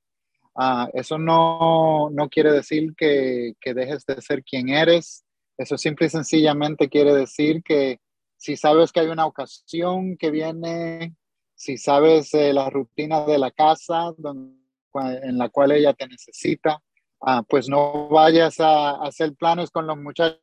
Ah, 0.56 0.88
eso 0.94 1.18
no, 1.18 2.10
no, 2.12 2.30
quiere 2.30 2.52
decir 2.52 2.94
que, 2.96 3.54
que, 3.60 3.74
dejes 3.74 4.06
de 4.06 4.22
ser 4.22 4.44
quien 4.44 4.70
eres. 4.70 5.26
Eso 5.58 5.78
simple 5.78 6.08
y 6.08 6.10
sencillamente 6.10 6.90
quiere 6.90 7.14
decir 7.14 7.64
que 7.64 8.00
si 8.38 8.58
sabes 8.58 8.92
que 8.92 9.00
hay 9.00 9.08
una 9.08 9.26
ocasión 9.26 10.18
que 10.18 10.32
viene 10.32 11.16
si 11.64 11.78
sabes 11.78 12.34
eh, 12.34 12.52
la 12.54 12.70
rutina 12.70 13.26
de 13.26 13.38
la 13.38 13.52
casa 13.52 14.14
en 14.20 15.38
la 15.38 15.50
cual 15.50 15.72
ella 15.72 15.94
te 15.94 16.08
necesita, 16.08 16.82
ah, 17.22 17.42
pues 17.48 17.70
no 17.70 18.10
vayas 18.10 18.60
a, 18.60 19.02
hacer 19.02 19.34
planes 19.36 19.72
con 19.72 19.88
los 19.88 19.98
muchachos 19.98 20.40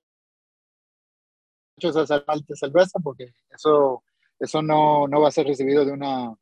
a 1.82 2.00
hacer 2.00 2.24
de 2.46 2.56
cerveza 2.56 2.98
porque 3.02 3.34
eso, 3.50 4.02
eso 4.38 4.62
no, 4.62 5.06
no, 5.08 5.20
va 5.20 5.28
a 5.28 5.32
ser 5.32 5.46
recibido 5.46 5.84
de 5.84 5.92
una, 5.92 6.34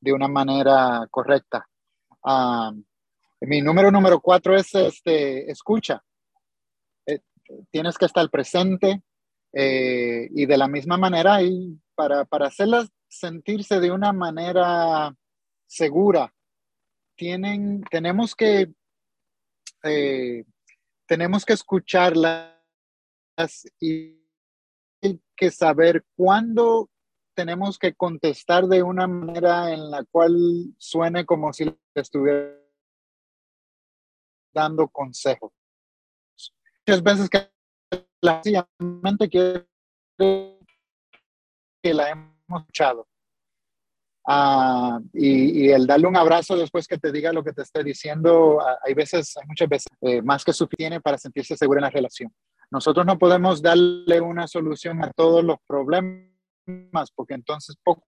de 0.00 0.12
una 0.12 0.28
manera 0.28 1.06
correcta. 1.10 1.68
Ah, 2.24 2.72
mi 3.40 3.62
número 3.62 3.90
número 3.90 4.20
cuatro 4.20 4.56
es 4.56 4.74
este, 4.74 5.50
escucha. 5.50 6.02
Eh, 7.06 7.20
tienes 7.70 7.96
que 7.96 8.06
estar 8.06 8.28
presente 8.30 9.02
eh, 9.52 10.28
y 10.30 10.46
de 10.46 10.56
la 10.58 10.68
misma 10.68 10.96
manera 10.96 11.42
y 11.42 11.78
para, 11.94 12.24
para 12.24 12.46
hacerlas 12.46 12.90
sentirse 13.08 13.80
de 13.80 13.90
una 13.90 14.12
manera 14.12 15.14
segura, 15.66 16.32
tienen, 17.16 17.82
tenemos 17.90 18.34
que, 18.34 18.72
eh, 19.84 20.44
tenemos 21.06 21.44
que 21.44 21.52
escucharlas 21.54 22.54
y 23.80 24.18
que 25.36 25.50
saber 25.50 26.04
cuándo 26.16 26.90
tenemos 27.34 27.78
que 27.78 27.94
contestar 27.94 28.66
de 28.66 28.82
una 28.82 29.06
manera 29.06 29.72
en 29.72 29.90
la 29.90 30.04
cual 30.04 30.36
suene 30.76 31.24
como 31.24 31.52
si 31.52 31.72
estuviera 31.94 32.57
dando 34.52 34.88
consejos. 34.88 35.52
Muchas 36.86 37.02
veces 37.02 37.28
que 37.28 37.50
la 38.20 38.40
quiere 38.40 39.66
que 41.82 41.94
la 41.94 42.10
hemos 42.10 42.60
escuchado. 42.60 43.06
Ah, 44.30 45.00
y, 45.14 45.70
el 45.70 45.86
darle 45.86 46.06
un 46.06 46.16
abrazo 46.16 46.54
después 46.56 46.86
que 46.86 46.98
te 46.98 47.10
diga 47.10 47.32
lo 47.32 47.42
que 47.42 47.52
te 47.52 47.62
esté 47.62 47.82
diciendo, 47.82 48.60
ah, 48.60 48.78
hay 48.84 48.92
veces, 48.92 49.34
hay 49.38 49.46
muchas 49.46 49.68
veces, 49.68 49.86
eh, 50.02 50.20
más 50.20 50.44
que 50.44 50.52
suficiente 50.52 51.00
para 51.00 51.16
sentirse 51.16 51.56
seguro 51.56 51.78
en 51.78 51.84
la 51.84 51.90
relación. 51.90 52.34
Nosotros 52.70 53.06
no 53.06 53.18
podemos 53.18 53.62
darle 53.62 54.20
una 54.20 54.46
solución 54.46 55.02
a 55.02 55.10
todos 55.12 55.42
los 55.42 55.56
problemas, 55.66 57.10
porque 57.14 57.34
entonces 57.34 57.76
poco 57.82 58.04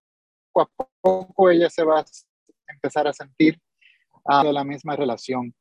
a 0.57 0.67
poco 1.01 1.49
ella 1.49 1.69
se 1.69 1.83
va 1.83 2.01
a 2.01 2.05
empezar 2.67 3.07
a 3.07 3.13
sentir 3.13 3.59
uh, 4.25 4.43
de 4.43 4.53
la 4.53 4.63
misma 4.63 4.95
relación. 4.95 5.55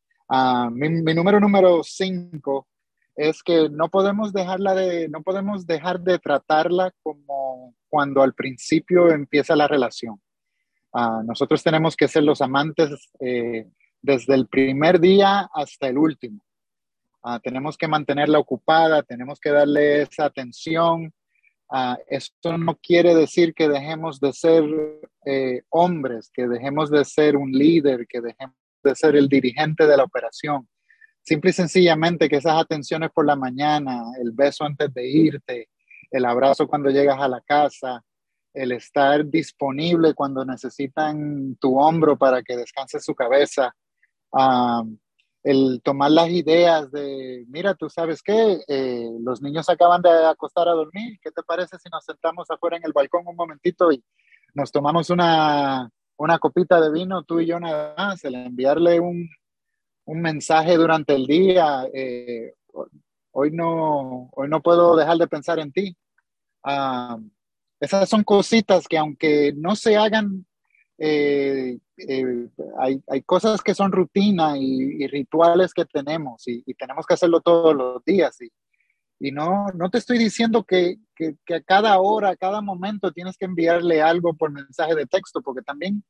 Mi, 0.73 0.89
mi, 0.89 1.15
número 1.15 1.41
número 1.41 1.83
cinco 1.83 2.69
es 3.17 3.43
que 3.43 3.69
no 3.69 3.89
podemos 3.89 4.33
dejarla 4.33 4.75
de, 4.75 5.09
no 5.09 5.23
podemos 5.23 5.67
dejar 5.67 6.01
de 6.01 6.19
tratarla 6.19 6.93
como 7.03 7.75
cuando 7.89 8.23
al 8.23 8.35
principio 8.35 9.11
empieza 9.11 9.57
la 9.57 9.69
relación. 9.69 10.21
Ah, 10.93 11.23
nosotros 11.25 11.63
tenemos 11.63 11.97
que 11.97 12.09
ser 12.09 12.25
los 12.25 12.41
amantes 12.41 13.11
eh, 13.21 13.67
desde 14.01 14.35
el 14.35 14.47
primer 14.47 15.01
día 15.01 15.49
hasta 15.53 15.89
el 15.89 15.99
último. 15.99 16.43
Ah, 17.23 17.39
tenemos 17.41 17.77
que 17.77 17.89
mantenerla 17.89 18.39
ocupada, 18.39 19.03
tenemos 19.03 19.39
que 19.39 19.51
darle 19.51 20.03
esa 20.03 20.25
atención. 20.25 21.13
Uh, 21.73 21.95
esto 22.09 22.59
no 22.59 22.77
quiere 22.77 23.15
decir 23.15 23.55
que 23.55 23.69
dejemos 23.69 24.19
de 24.19 24.33
ser 24.33 24.65
eh, 25.25 25.63
hombres, 25.69 26.29
que 26.35 26.49
dejemos 26.49 26.91
de 26.91 27.05
ser 27.05 27.37
un 27.37 27.53
líder, 27.53 28.09
que 28.09 28.21
dejemos 28.21 28.57
de 28.83 28.95
ser 28.95 29.17
el 29.17 29.29
dirigente 29.29 29.87
de 29.87 29.97
la 29.97 30.05
operación. 30.05 30.69
Simple 31.23 31.51
y 31.51 31.53
sencillamente 31.53 32.29
que 32.29 32.37
esas 32.37 32.61
atenciones 32.61 33.11
por 33.15 33.27
la 33.27 33.37
mañana, 33.37 34.03
el 34.21 34.33
beso 34.33 34.65
antes 34.65 34.93
de 34.95 35.09
irte, 35.09 35.69
el 36.11 36.25
abrazo 36.25 36.67
cuando 36.67 36.91
llegas 36.91 37.21
a 37.21 37.29
la 37.29 37.41
casa, 37.41 38.03
el 38.53 38.73
estar 38.73 39.25
disponible 39.27 40.15
cuando 40.15 40.45
necesitan 40.45 41.57
tu 41.61 41.79
hombro 41.79 42.17
para 42.17 42.43
que 42.43 42.57
descanse 42.57 42.99
su 43.01 43.15
cabeza, 43.15 43.75
el 45.43 45.81
tomar 45.83 46.11
las 46.11 46.29
ideas 46.31 46.91
de, 46.91 47.45
mira, 47.49 47.75
tú 47.75 47.89
sabes 47.89 48.23
qué, 48.23 48.61
eh, 48.67 49.09
los 49.21 49.41
niños 49.41 49.69
acaban 49.69 50.03
de 50.03 50.11
acostar 50.27 50.69
a 50.69 50.73
dormir, 50.73 51.19
¿qué 51.23 51.31
te 51.31 51.43
parece 51.43 51.79
si 51.79 51.89
nos 51.91 52.05
sentamos 52.05 52.51
afuera 52.51 52.77
en 52.77 52.85
el 52.85 52.93
balcón 52.93 53.27
un 53.27 53.37
momentito 53.37 53.93
y 53.93 54.03
nos 54.55 54.73
tomamos 54.73 55.11
una, 55.11 55.89
una 56.21 56.39
copita 56.39 56.79
de 56.83 56.93
vino, 56.93 57.23
tú 57.23 57.41
y 57.41 57.47
yo 57.47 57.59
nada 57.59 57.95
más, 57.97 58.23
el 58.27 58.35
enviarle 58.35 59.01
un, 59.01 59.27
un 60.05 60.21
mensaje 60.21 60.77
durante 60.77 61.15
el 61.15 61.27
día. 61.27 61.89
Eh, 61.95 62.53
hoy, 63.33 63.51
no, 63.53 64.29
hoy 64.33 64.49
no 64.51 64.61
puedo 64.61 64.97
dejar 64.97 65.17
de 65.17 65.27
pensar 65.27 65.59
en 65.59 65.73
ti. 65.73 65.97
Ah, 66.63 67.19
esas 67.81 68.07
son 68.07 68.23
cositas 68.23 68.87
que 68.87 68.99
aunque 68.99 69.55
no 69.57 69.75
se 69.75 69.97
hagan, 69.97 70.45
eh, 70.99 71.79
eh, 71.97 72.49
hay, 72.79 73.03
hay, 73.09 73.23
cosas 73.23 73.63
que 73.63 73.75
son 73.75 73.91
rutina 73.91 74.59
y, 74.59 75.07
rituales 75.07 75.73
que 75.73 75.87
tenemos 75.87 76.47
y, 76.47 76.63
tenemos 76.75 77.07
que 77.07 77.15
hacerlo 77.15 77.41
todos 77.41 77.75
los 77.75 78.05
días. 78.05 78.39
Y, 78.43 78.53
y 79.21 79.33
no, 79.33 79.67
no 79.75 79.91
te 79.91 79.99
estoy 79.99 80.17
diciendo 80.17 80.65
que, 80.65 80.97
que, 81.15 81.37
que, 81.45 81.57
a 81.57 81.63
cada 81.63 82.01
hora, 82.01 82.31
a 82.31 82.37
cada 82.37 82.63
momento 82.63 83.13
tienes 83.13 83.37
que 83.37 83.45
enviarle 83.45 84.01
algo 84.01 84.35
por 84.35 84.51
mensaje 84.51 84.95
de 84.95 85.07
texto, 85.07 85.43
porque 85.43 85.61
también 85.61 86.03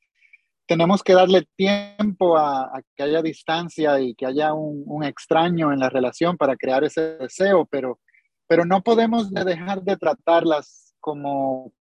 tenemos 0.71 1.02
que 1.02 1.14
darle 1.14 1.49
tiempo 1.57 2.37
a, 2.37 2.81
que 2.95 3.02
haya 3.02 3.21
distancia 3.21 4.00
y 4.00 4.14
que 4.14 4.26
haya 4.26 4.55
un, 4.55 5.02
extraño 5.02 5.73
en 5.73 5.81
la 5.81 5.90
relación 5.90 6.37
para 6.37 6.55
crear 6.55 6.85
ese 6.85 7.17
deseo, 7.17 7.67
pero, 7.67 7.99
pero 8.47 8.64
no 8.64 8.81
podemos 8.81 9.33
dejar 9.33 9.83
de 9.83 9.97
tratarlas 9.97 10.95
como 11.00 11.73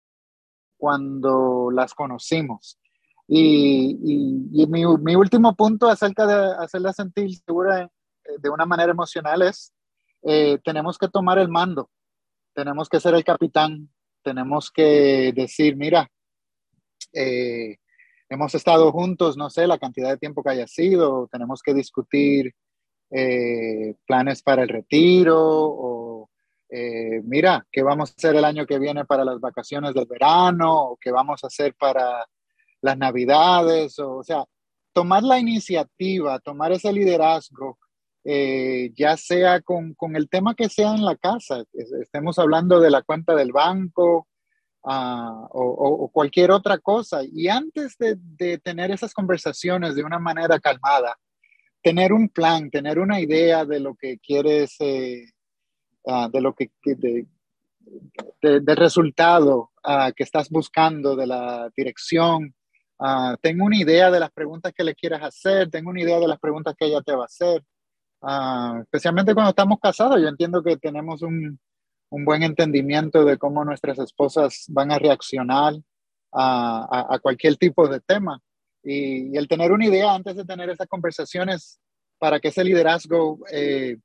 cuando 0.76 1.70
las 1.72 1.94
conocimos. 1.94 2.80
Y, 3.28 3.94
mi, 4.68 4.84
mi, 4.84 5.14
último 5.14 5.54
punto 5.54 5.86
acerca 5.88 6.26
de 6.26 6.56
hacerla 6.58 6.92
sentir 6.92 7.36
segura 7.36 7.88
de 8.38 8.50
una 8.50 8.66
manera 8.66 8.90
emocional 8.90 9.42
es, 9.42 9.72
eh, 10.22 10.58
tenemos 10.64 10.98
que 10.98 11.08
tomar 11.08 11.38
el 11.38 11.48
mando, 11.48 11.90
tenemos 12.54 12.88
que 12.88 13.00
ser 13.00 13.14
el 13.14 13.24
capitán, 13.24 13.88
tenemos 14.22 14.70
que 14.70 15.32
decir, 15.34 15.76
mira, 15.76 16.10
eh, 17.12 17.76
hemos 18.28 18.54
estado 18.54 18.92
juntos, 18.92 19.36
no 19.36 19.50
sé, 19.50 19.66
la 19.66 19.78
cantidad 19.78 20.10
de 20.10 20.18
tiempo 20.18 20.42
que 20.42 20.50
haya 20.50 20.66
sido, 20.66 21.28
tenemos 21.30 21.62
que 21.62 21.74
discutir 21.74 22.54
eh, 23.10 23.94
planes 24.06 24.42
para 24.42 24.62
el 24.62 24.68
retiro 24.68 25.36
o 25.38 26.30
eh, 26.72 27.20
mira, 27.24 27.66
¿qué 27.72 27.82
vamos 27.82 28.10
a 28.10 28.14
hacer 28.16 28.36
el 28.36 28.44
año 28.44 28.64
que 28.64 28.78
viene 28.78 29.04
para 29.04 29.24
las 29.24 29.40
vacaciones 29.40 29.92
del 29.92 30.06
verano 30.06 30.90
o 30.90 30.96
qué 31.00 31.10
vamos 31.10 31.42
a 31.42 31.48
hacer 31.48 31.74
para 31.74 32.24
las 32.80 32.96
navidades? 32.96 33.98
O, 33.98 34.22
sea, 34.22 34.44
tomar 34.92 35.24
la 35.24 35.38
iniciativa, 35.40 36.38
tomar 36.38 36.70
ese 36.70 36.92
liderazgo, 36.92 37.78
eh, 38.24 38.92
ya 38.96 39.16
sea 39.16 39.60
con, 39.60 39.94
con, 39.94 40.16
el 40.16 40.28
tema 40.28 40.54
que 40.54 40.68
sea 40.68 40.94
en 40.94 41.04
la 41.04 41.16
casa, 41.16 41.64
estemos 41.72 42.38
hablando 42.38 42.80
de 42.80 42.90
la 42.90 43.02
cuenta 43.02 43.34
del 43.34 43.52
banco, 43.52 44.28
Ah, 44.82 45.46
o, 45.50 46.10
cualquier 46.12 46.50
otra 46.50 46.78
cosa. 46.78 47.20
Y 47.22 47.48
antes 47.48 47.96
de, 47.98 48.58
tener 48.58 48.90
esas 48.90 49.12
conversaciones 49.12 49.94
de 49.94 50.02
una 50.04 50.18
manera 50.18 50.58
calmada, 50.58 51.18
tener 51.82 52.12
un 52.12 52.28
plan, 52.28 52.70
tener 52.70 52.98
una 52.98 53.20
idea 53.20 53.64
de 53.64 53.80
lo 53.80 53.94
que 53.94 54.18
quieres, 54.18 54.76
eh, 54.80 55.26
ah, 56.06 56.28
de 56.32 56.40
lo 56.40 56.54
que, 56.54 56.70
de, 56.84 57.26
del 58.42 58.76
resultado 58.76 59.70
ah, 59.84 60.12
que 60.16 60.22
estás 60.24 60.48
buscando, 60.50 61.16
de 61.16 61.26
la 61.26 61.70
dirección. 61.76 62.54
tengo 63.42 63.64
una 63.66 63.76
idea 63.78 64.10
de 64.10 64.20
las 64.20 64.30
preguntas 64.32 64.72
que 64.74 64.84
le 64.84 64.94
quieras 64.94 65.22
hacer, 65.22 65.70
tengo 65.70 65.90
una 65.90 66.02
idea 66.02 66.18
de 66.18 66.28
las 66.28 66.38
preguntas 66.38 66.74
que 66.76 66.86
ella 66.86 67.02
te 67.02 67.14
va 67.14 67.22
a 67.22 67.26
hacer. 67.26 67.62
Especialmente 68.82 69.34
cuando 69.34 69.50
estamos 69.50 69.78
casados, 69.80 70.20
yo 70.20 70.28
entiendo 70.28 70.62
que 70.62 70.76
tenemos 70.76 71.22
un, 71.22 71.58
un 72.10 72.24
buen 72.24 72.42
entendimiento 72.42 73.24
de 73.24 73.38
cómo 73.38 73.64
nuestras 73.64 73.98
esposas 73.98 74.66
van 74.68 74.92
a 74.92 74.98
reaccionar 74.98 75.74
a, 76.32 77.18
cualquier 77.22 77.56
tipo 77.56 77.88
de 77.88 78.00
tema. 78.00 78.40
Y, 78.82 79.36
el 79.36 79.48
tener 79.48 79.72
una 79.72 79.86
idea 79.86 80.14
antes 80.14 80.36
de 80.36 80.44
tener 80.44 80.70
esas 80.70 80.88
conversaciones 80.88 81.80
para 82.18 82.40
que 82.40 82.48
ese 82.48 82.64
liderazgo 82.64 83.38
eh, 83.50 83.96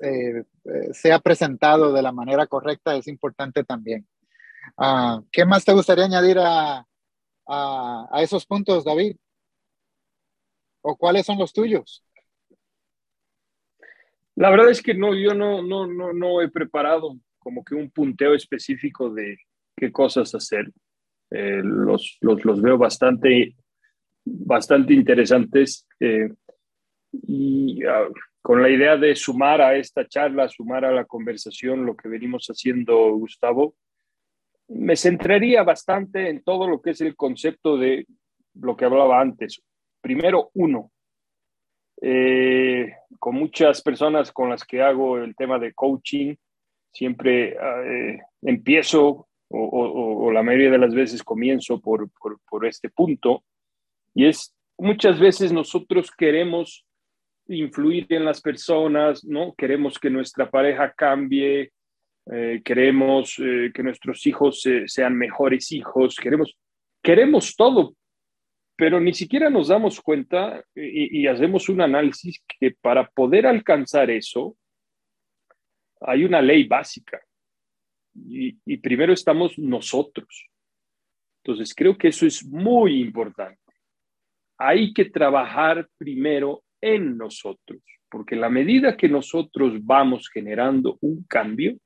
eh, 0.00 0.44
sea 0.92 1.18
presentado 1.20 1.92
de 1.92 2.02
la 2.02 2.12
manera 2.12 2.46
correcta 2.46 2.96
es 2.96 3.06
importante 3.06 3.64
también. 3.64 4.06
Ah, 4.76 5.20
¿Qué 5.30 5.44
más 5.44 5.64
te 5.64 5.72
gustaría 5.72 6.04
añadir 6.04 6.38
a, 6.38 6.86
a 7.46 8.22
esos 8.22 8.46
puntos, 8.46 8.84
David? 8.84 9.16
¿O 10.82 10.96
cuáles 10.96 11.26
son 11.26 11.38
los 11.38 11.52
tuyos? 11.52 12.02
La 14.36 14.50
verdad 14.50 14.70
es 14.70 14.82
que 14.82 14.94
no, 14.94 15.14
yo 15.14 15.34
no, 15.34 15.62
no, 15.62 15.86
no, 15.86 16.12
no 16.12 16.42
he 16.42 16.50
preparado 16.50 17.16
como 17.38 17.64
que 17.64 17.74
un 17.74 17.90
punteo 17.90 18.34
específico 18.34 19.10
de 19.10 19.38
qué 19.76 19.92
cosas 19.92 20.34
hacer. 20.34 20.70
Eh, 21.30 21.60
los, 21.62 22.18
los, 22.20 22.44
los, 22.44 22.62
veo 22.62 22.78
bastante, 22.78 23.54
bastante 24.24 24.94
interesantes 24.94 25.86
eh, 26.00 26.28
y 27.12 27.84
uh, 27.84 28.12
con 28.42 28.62
la 28.62 28.68
idea 28.68 28.96
de 28.96 29.14
sumar 29.16 29.60
a 29.60 29.76
esta 29.76 30.06
charla, 30.06 30.48
sumar 30.48 30.84
a 30.84 30.92
la 30.92 31.04
conversación 31.04 31.86
lo 31.86 31.96
que 31.96 32.08
venimos 32.08 32.46
haciendo, 32.48 33.12
Gustavo, 33.12 33.74
me 34.68 34.96
centraría 34.96 35.62
bastante 35.62 36.28
en 36.28 36.42
todo 36.42 36.68
lo 36.68 36.80
que 36.80 36.90
es 36.90 37.00
el 37.00 37.16
concepto 37.16 37.76
de 37.76 38.06
lo 38.54 38.76
que 38.76 38.84
hablaba 38.84 39.20
antes. 39.20 39.62
Primero, 40.00 40.50
uno. 40.54 40.90
Eh, 42.00 42.92
con 43.18 43.36
muchas 43.36 43.82
personas 43.82 44.32
con 44.32 44.50
las 44.50 44.64
que 44.64 44.82
hago 44.82 45.18
el 45.18 45.34
tema 45.36 45.58
de 45.58 45.72
coaching, 45.72 46.34
siempre 46.92 47.56
eh, 47.56 48.20
empiezo 48.42 49.28
o, 49.48 50.30
la 50.32 50.42
mayoría 50.42 50.70
de 50.70 50.78
las 50.78 50.94
veces 50.94 51.22
comienzo 51.22 51.80
por, 51.80 52.08
por, 52.50 52.66
este 52.66 52.88
punto, 52.88 53.44
y 54.12 54.26
es 54.26 54.52
muchas 54.76 55.20
veces 55.20 55.52
nosotros 55.52 56.10
queremos 56.10 56.84
influir 57.46 58.06
en 58.08 58.24
las 58.24 58.40
personas, 58.40 59.24
¿no? 59.24 59.54
Queremos 59.56 59.98
que 59.98 60.10
nuestra 60.10 60.50
pareja 60.50 60.92
cambie, 60.92 61.70
eh, 62.32 62.62
queremos 62.64 63.36
que 63.36 63.82
nuestros 63.84 64.26
hijos 64.26 64.64
sean 64.86 65.16
mejores 65.16 65.70
hijos, 65.70 66.16
queremos, 66.16 66.56
queremos 67.00 67.54
todo, 67.54 67.94
pero 68.76 69.00
ni 69.00 69.14
siquiera 69.14 69.50
nos 69.50 69.68
damos 69.68 70.00
cuenta 70.00 70.64
y, 70.74 71.26
hacemos 71.26 71.68
un 71.68 71.80
análisis 71.80 72.42
que 72.58 72.72
para 72.72 73.08
poder 73.08 73.46
alcanzar 73.46 74.10
eso 74.10 74.56
hay 76.00 76.24
una 76.24 76.42
ley 76.42 76.64
básica 76.64 77.20
y, 78.14 78.56
y 78.64 78.76
primero 78.78 79.12
estamos 79.12 79.58
nosotros. 79.58 80.48
Entonces 81.42 81.74
creo 81.74 81.96
que 81.96 82.08
eso 82.08 82.26
es 82.26 82.44
muy 82.44 83.00
importante. 83.00 83.60
Hay 84.58 84.92
que 84.92 85.06
trabajar 85.06 85.88
primero 85.96 86.64
en 86.80 87.16
nosotros, 87.16 87.80
porque 88.10 88.36
la 88.36 88.48
medida 88.48 88.96
que 88.96 89.08
nosotros 89.08 89.84
vamos 89.84 90.28
generando 90.28 90.98
un 91.00 91.24
cambio, 91.24 91.76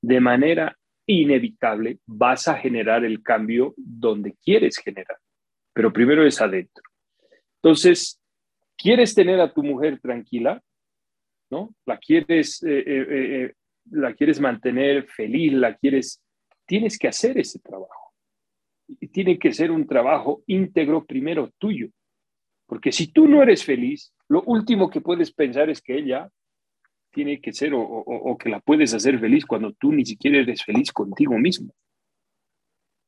de 0.00 0.20
manera 0.20 0.76
inevitable 1.06 1.98
vas 2.06 2.48
a 2.48 2.56
generar 2.56 3.04
el 3.04 3.22
cambio 3.22 3.74
donde 3.76 4.36
quieres 4.44 4.76
generar, 4.78 5.16
pero 5.78 5.92
primero 5.92 6.26
es 6.26 6.40
adentro. 6.40 6.82
Entonces, 7.62 8.20
¿quieres 8.76 9.14
tener 9.14 9.40
a 9.40 9.54
tu 9.54 9.62
mujer 9.62 10.00
tranquila? 10.00 10.60
¿No? 11.50 11.72
¿La 11.86 11.98
quieres, 11.98 12.60
eh, 12.64 12.82
eh, 12.84 13.06
eh, 13.08 13.54
la 13.92 14.12
quieres 14.12 14.40
mantener 14.40 15.06
feliz? 15.06 15.52
¿La 15.52 15.76
quieres? 15.76 16.20
Tienes 16.66 16.98
que 16.98 17.06
hacer 17.06 17.38
ese 17.38 17.60
trabajo. 17.60 18.12
Y 18.88 19.06
tiene 19.06 19.38
que 19.38 19.52
ser 19.52 19.70
un 19.70 19.86
trabajo 19.86 20.42
íntegro 20.48 21.04
primero 21.04 21.52
tuyo. 21.58 21.86
Porque 22.66 22.90
si 22.90 23.12
tú 23.12 23.28
no 23.28 23.40
eres 23.40 23.64
feliz, 23.64 24.12
lo 24.26 24.42
último 24.42 24.90
que 24.90 25.00
puedes 25.00 25.30
pensar 25.30 25.70
es 25.70 25.80
que 25.80 25.96
ella 25.96 26.28
tiene 27.12 27.40
que 27.40 27.52
ser 27.52 27.70
o, 27.72 28.36
que 28.36 28.48
la 28.48 28.58
puedes 28.58 28.94
hacer 28.94 29.20
feliz 29.20 29.46
cuando 29.46 29.72
tú 29.74 29.92
ni 29.92 30.04
siquiera 30.04 30.38
eres 30.38 30.64
feliz 30.64 30.90
contigo 30.90 31.38
mismo. 31.38 31.72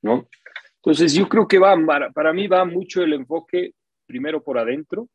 ¿No? 0.03 0.29
Entonces 0.83 1.13
yo 1.13 1.29
creo 1.29 1.47
que 1.47 1.59
va, 1.59 1.77
para, 2.15 2.33
mí 2.33 2.47
va 2.47 2.65
mucho 2.65 3.03
el 3.03 3.13
enfoque 3.13 3.75
primero 4.07 4.43
por 4.43 4.59
adentro. 4.59 5.09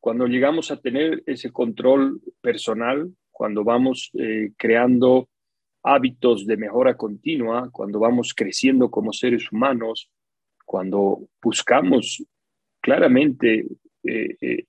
Cuando 0.00 0.26
llegamos 0.26 0.70
a 0.70 0.80
tener 0.80 1.22
ese 1.26 1.50
control 1.50 2.20
personal, 2.42 3.10
cuando 3.30 3.64
vamos 3.64 4.10
eh, 4.14 4.52
creando 4.56 5.28
hábitos 5.82 6.46
de 6.46 6.56
mejora 6.58 6.96
continua, 6.96 7.70
cuando 7.72 7.98
vamos 7.98 8.34
creciendo 8.34 8.90
como 8.90 9.12
seres 9.12 9.50
humanos, 9.50 10.10
cuando 10.64 11.28
buscamos 11.40 12.22
claramente 12.82 13.66
eh, 14.04 14.36
eh, 14.40 14.64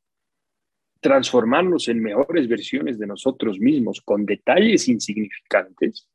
transformarnos 1.01 1.89
en 1.89 2.01
mejores 2.01 2.47
versiones 2.47 2.97
de 2.97 3.07
nosotros 3.07 3.59
mismos 3.59 4.01
con 4.01 4.25
detalles 4.25 4.87
insignificantes, 4.87 6.07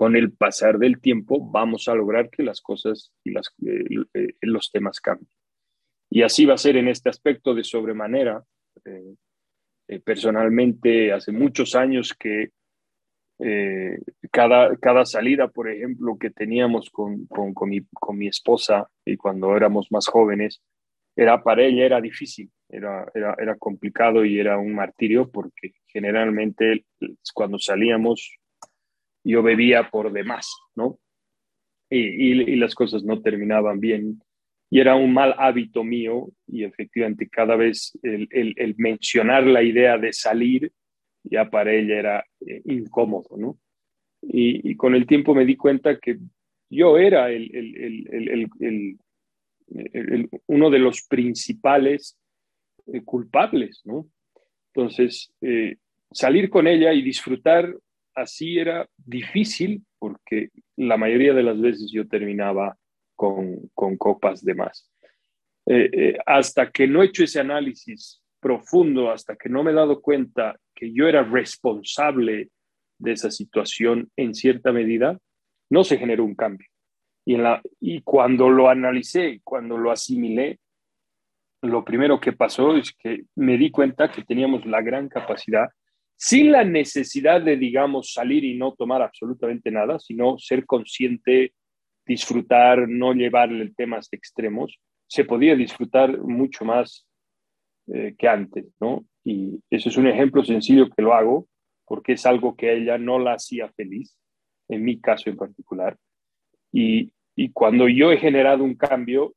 con 0.00 0.16
el 0.16 0.32
pasar 0.32 0.78
del 0.78 0.98
tiempo 0.98 1.38
vamos 1.38 1.86
a 1.86 1.94
lograr 1.94 2.30
que 2.30 2.42
las 2.42 2.62
cosas 2.62 3.12
y 3.22 3.32
eh, 3.36 3.84
eh, 4.14 4.28
los 4.40 4.70
temas 4.72 4.98
cambien. 4.98 5.28
Y 6.08 6.22
así 6.22 6.46
va 6.46 6.54
a 6.54 6.56
ser 6.56 6.78
en 6.78 6.88
este 6.88 7.10
aspecto 7.10 7.54
de 7.54 7.64
sobremanera. 7.64 8.42
Eh, 8.86 10.00
personalmente, 10.02 11.12
hace 11.12 11.32
muchos 11.32 11.74
años 11.74 12.14
que 12.18 12.48
cada, 14.30 14.74
cada 14.78 15.04
salida, 15.04 15.48
por 15.48 15.68
ejemplo, 15.68 16.16
que 16.18 16.30
teníamos 16.30 16.88
con, 16.88 17.26
con, 17.26 17.52
con, 17.52 17.68
mi, 17.68 17.82
con 17.92 18.16
mi 18.16 18.26
esposa 18.26 18.88
y 19.04 19.18
cuando 19.18 19.54
éramos 19.54 19.88
más 19.90 20.06
jóvenes, 20.06 20.62
era 21.14 21.42
para 21.42 21.62
ella 21.62 21.84
era 21.84 22.00
difícil 22.00 22.50
era, 22.70 23.06
era, 23.14 23.34
era 23.38 23.56
complicado 23.56 24.24
y 24.24 24.38
era 24.38 24.56
un 24.58 24.74
martirio 24.74 25.28
porque 25.30 25.72
generalmente 25.88 26.86
cuando 27.34 27.58
salíamos 27.58 28.39
yo 29.24 29.42
bebía 29.42 29.90
por 29.90 30.12
demás, 30.12 30.50
¿no? 30.74 30.98
Y, 31.90 32.56
las 32.56 32.74
cosas 32.74 33.02
no 33.02 33.20
terminaban 33.20 33.80
bien. 33.80 34.22
Y 34.70 34.78
era 34.78 34.94
un 34.94 35.12
mal 35.12 35.34
hábito 35.38 35.82
mío 35.82 36.28
y 36.46 36.62
efectivamente 36.62 37.28
cada 37.28 37.56
vez 37.56 37.98
el, 38.02 38.74
mencionar 38.78 39.44
la 39.44 39.62
idea 39.62 39.98
de 39.98 40.12
salir 40.12 40.72
ya 41.24 41.50
para 41.50 41.72
ella 41.72 41.98
era 41.98 42.24
eh, 42.46 42.62
incómodo, 42.66 43.36
¿no? 43.36 43.58
Y, 44.22 44.76
con 44.76 44.94
el 44.94 45.06
tiempo 45.06 45.34
me 45.34 45.44
di 45.44 45.56
cuenta 45.56 45.98
que 45.98 46.18
yo 46.68 46.98
era 46.98 47.28
uno 50.46 50.70
de 50.70 50.78
los 50.78 51.02
principales 51.02 52.18
eh, 52.86 53.02
culpables, 53.02 53.82
¿no? 53.84 54.06
Entonces, 54.72 55.32
eh, 55.40 55.76
salir 56.12 56.50
con 56.50 56.66
ella 56.66 56.92
y 56.92 57.02
disfrutar 57.02 57.74
así 58.20 58.58
era 58.58 58.88
difícil 58.96 59.84
porque 59.98 60.50
la 60.76 60.96
mayoría 60.96 61.34
de 61.34 61.42
las 61.42 61.60
veces 61.60 61.90
yo 61.92 62.06
terminaba 62.08 62.76
con, 63.14 63.68
con 63.74 63.96
copas 63.96 64.44
de 64.44 64.54
más. 64.54 64.90
Eh, 65.66 66.16
hasta 66.26 66.70
que 66.70 66.86
no 66.86 67.02
he 67.02 67.06
hecho 67.06 67.24
ese 67.24 67.40
análisis 67.40 68.22
profundo, 68.40 69.10
hasta 69.10 69.36
que 69.36 69.48
no 69.48 69.62
me 69.62 69.70
he 69.70 69.74
dado 69.74 70.00
cuenta 70.00 70.58
que 70.74 70.92
yo 70.92 71.06
era 71.06 71.22
responsable 71.22 72.48
de 72.98 73.12
esa 73.12 73.30
situación 73.30 74.10
en 74.16 74.34
cierta 74.34 74.72
medida, 74.72 75.18
no 75.70 75.84
se 75.84 75.98
generó 75.98 76.24
un 76.24 76.34
cambio. 76.34 76.66
Y 77.80 78.00
cuando 78.02 78.48
lo 78.48 78.68
analicé, 78.68 79.40
cuando 79.44 79.76
lo 79.76 79.90
asimilé, 79.90 80.58
lo 81.62 81.84
primero 81.84 82.18
que 82.18 82.32
pasó 82.32 82.76
es 82.76 82.92
que 82.92 83.24
me 83.36 83.58
di 83.58 83.70
cuenta 83.70 84.10
que 84.10 84.24
teníamos 84.24 84.64
la 84.66 84.80
gran 84.80 85.08
capacidad, 85.08 85.68
sin 86.22 86.52
la 86.52 86.64
necesidad 86.64 87.40
de, 87.40 87.56
digamos, 87.56 88.12
salir 88.12 88.44
y 88.44 88.54
no 88.54 88.74
tomar 88.74 89.00
absolutamente 89.00 89.70
nada, 89.70 89.98
sino 89.98 90.36
ser 90.38 90.66
consciente, 90.66 91.54
disfrutar, 92.04 92.86
no 92.86 93.14
llevarle 93.14 93.72
temas 93.74 94.12
extremos, 94.12 94.78
se 95.06 95.24
podía 95.24 95.56
disfrutar 95.56 96.18
mucho 96.18 96.66
más 96.66 97.08
eh, 97.86 98.14
que 98.18 98.28
antes, 98.28 98.66
¿no? 98.78 99.06
Y 99.24 99.60
eso 99.70 99.88
es 99.88 99.96
un 99.96 100.08
ejemplo 100.08 100.44
sencillo 100.44 100.90
que 100.90 101.00
lo 101.00 101.14
hago 101.14 101.48
porque 101.86 102.12
es 102.12 102.26
algo 102.26 102.54
que 102.54 102.68
a 102.68 102.72
ella 102.74 102.98
no 102.98 103.18
la 103.18 103.32
hacía 103.32 103.70
feliz, 103.70 104.14
en 104.68 104.84
mi 104.84 105.00
caso 105.00 105.30
en 105.30 105.38
particular. 105.38 105.96
Y, 106.70 107.14
y 107.34 107.50
cuando 107.50 107.88
yo 107.88 108.12
he 108.12 108.18
generado 108.18 108.62
un 108.62 108.74
cambio, 108.74 109.34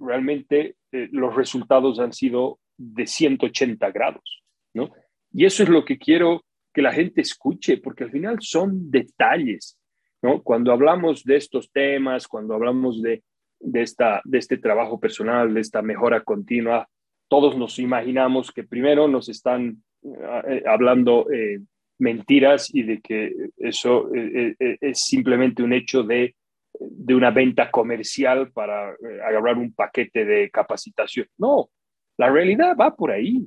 realmente 0.00 0.74
eh, 0.90 1.08
los 1.12 1.36
resultados 1.36 2.00
han 2.00 2.12
sido 2.12 2.58
de 2.76 3.06
180 3.06 3.88
grados, 3.92 4.42
¿no? 4.74 4.90
Y 5.32 5.44
eso 5.44 5.62
es 5.62 5.68
lo 5.68 5.84
que 5.84 5.98
quiero 5.98 6.44
que 6.72 6.82
la 6.82 6.92
gente 6.92 7.20
escuche, 7.20 7.78
porque 7.78 8.04
al 8.04 8.10
final 8.10 8.36
son 8.40 8.90
detalles, 8.90 9.78
¿no? 10.22 10.42
Cuando 10.42 10.72
hablamos 10.72 11.24
de 11.24 11.36
estos 11.36 11.70
temas, 11.70 12.28
cuando 12.28 12.54
hablamos 12.54 13.02
de, 13.02 13.22
de, 13.60 13.82
esta, 13.82 14.20
de 14.24 14.38
este 14.38 14.58
trabajo 14.58 14.98
personal, 14.98 15.52
de 15.54 15.60
esta 15.60 15.82
mejora 15.82 16.22
continua, 16.22 16.88
todos 17.28 17.56
nos 17.56 17.78
imaginamos 17.78 18.52
que 18.52 18.64
primero 18.64 19.08
nos 19.08 19.28
están 19.28 19.82
eh, 20.02 20.62
hablando 20.66 21.30
eh, 21.30 21.60
mentiras 21.98 22.72
y 22.72 22.84
de 22.84 23.00
que 23.00 23.34
eso 23.56 24.08
es 24.14 25.00
simplemente 25.00 25.62
un 25.62 25.72
hecho 25.72 26.04
de 26.04 26.36
de 26.80 27.14
una 27.14 27.30
venta 27.30 27.70
comercial 27.70 28.50
para 28.52 28.92
eh, 28.92 29.20
agarrar 29.26 29.56
un 29.56 29.72
paquete 29.72 30.24
de 30.24 30.50
capacitación. 30.50 31.26
No, 31.36 31.70
la 32.16 32.30
realidad 32.30 32.76
va 32.76 32.94
por 32.94 33.10
ahí. 33.10 33.46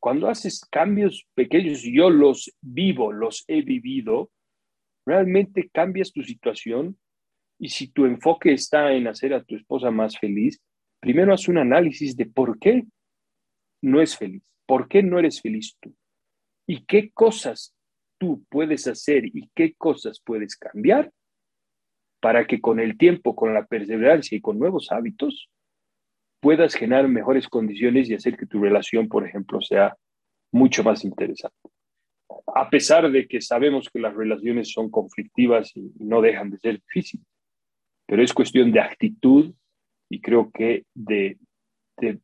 Cuando 0.00 0.28
haces 0.28 0.64
cambios 0.70 1.26
pequeños, 1.34 1.82
yo 1.82 2.10
los 2.10 2.54
vivo, 2.60 3.12
los 3.12 3.44
he 3.48 3.62
vivido, 3.62 4.30
realmente 5.04 5.68
cambias 5.72 6.12
tu 6.12 6.22
situación. 6.22 6.98
Y 7.58 7.70
si 7.70 7.88
tu 7.88 8.04
enfoque 8.04 8.52
está 8.52 8.92
en 8.92 9.08
hacer 9.08 9.34
a 9.34 9.42
tu 9.42 9.56
esposa 9.56 9.90
más 9.90 10.18
feliz, 10.18 10.60
primero 11.00 11.34
haz 11.34 11.48
un 11.48 11.58
análisis 11.58 12.16
de 12.16 12.26
por 12.26 12.58
qué 12.58 12.84
no 13.82 14.00
es 14.00 14.16
feliz, 14.16 14.42
por 14.66 14.88
qué 14.88 15.02
no 15.02 15.18
eres 15.18 15.40
feliz 15.40 15.76
tú. 15.80 15.94
Y 16.66 16.84
qué 16.84 17.10
cosas 17.10 17.74
tú 18.18 18.44
puedes 18.48 18.86
hacer 18.86 19.24
y 19.26 19.48
qué 19.54 19.74
cosas 19.74 20.20
puedes 20.24 20.56
cambiar 20.56 21.10
para 22.20 22.46
que 22.46 22.60
con 22.60 22.80
el 22.80 22.98
tiempo, 22.98 23.34
con 23.34 23.54
la 23.54 23.66
perseverancia 23.66 24.36
y 24.36 24.40
con 24.40 24.58
nuevos 24.58 24.90
hábitos, 24.90 25.48
puedas 26.40 26.74
generar 26.74 27.08
mejores 27.08 27.48
condiciones 27.48 28.08
y 28.08 28.14
hacer 28.14 28.36
que 28.36 28.46
tu 28.46 28.60
relación, 28.60 29.08
por 29.08 29.26
ejemplo, 29.26 29.60
sea 29.60 29.96
mucho 30.52 30.82
más 30.82 31.04
interesante. 31.04 31.56
a 32.54 32.68
pesar 32.70 33.10
de 33.10 33.26
que 33.26 33.40
sabemos 33.40 33.88
que 33.90 33.98
las 33.98 34.14
relaciones 34.14 34.72
son 34.72 34.90
conflictivas 34.90 35.74
y 35.76 35.92
no 35.98 36.20
dejan 36.20 36.50
de 36.50 36.58
ser 36.58 36.80
difíciles. 36.80 37.26
Pero 38.06 38.22
es 38.22 38.32
cuestión 38.32 38.72
de 38.72 38.80
actitud 38.80 39.54
y 40.10 40.20
creo 40.20 40.50
que 40.50 40.84
de, 40.94 41.38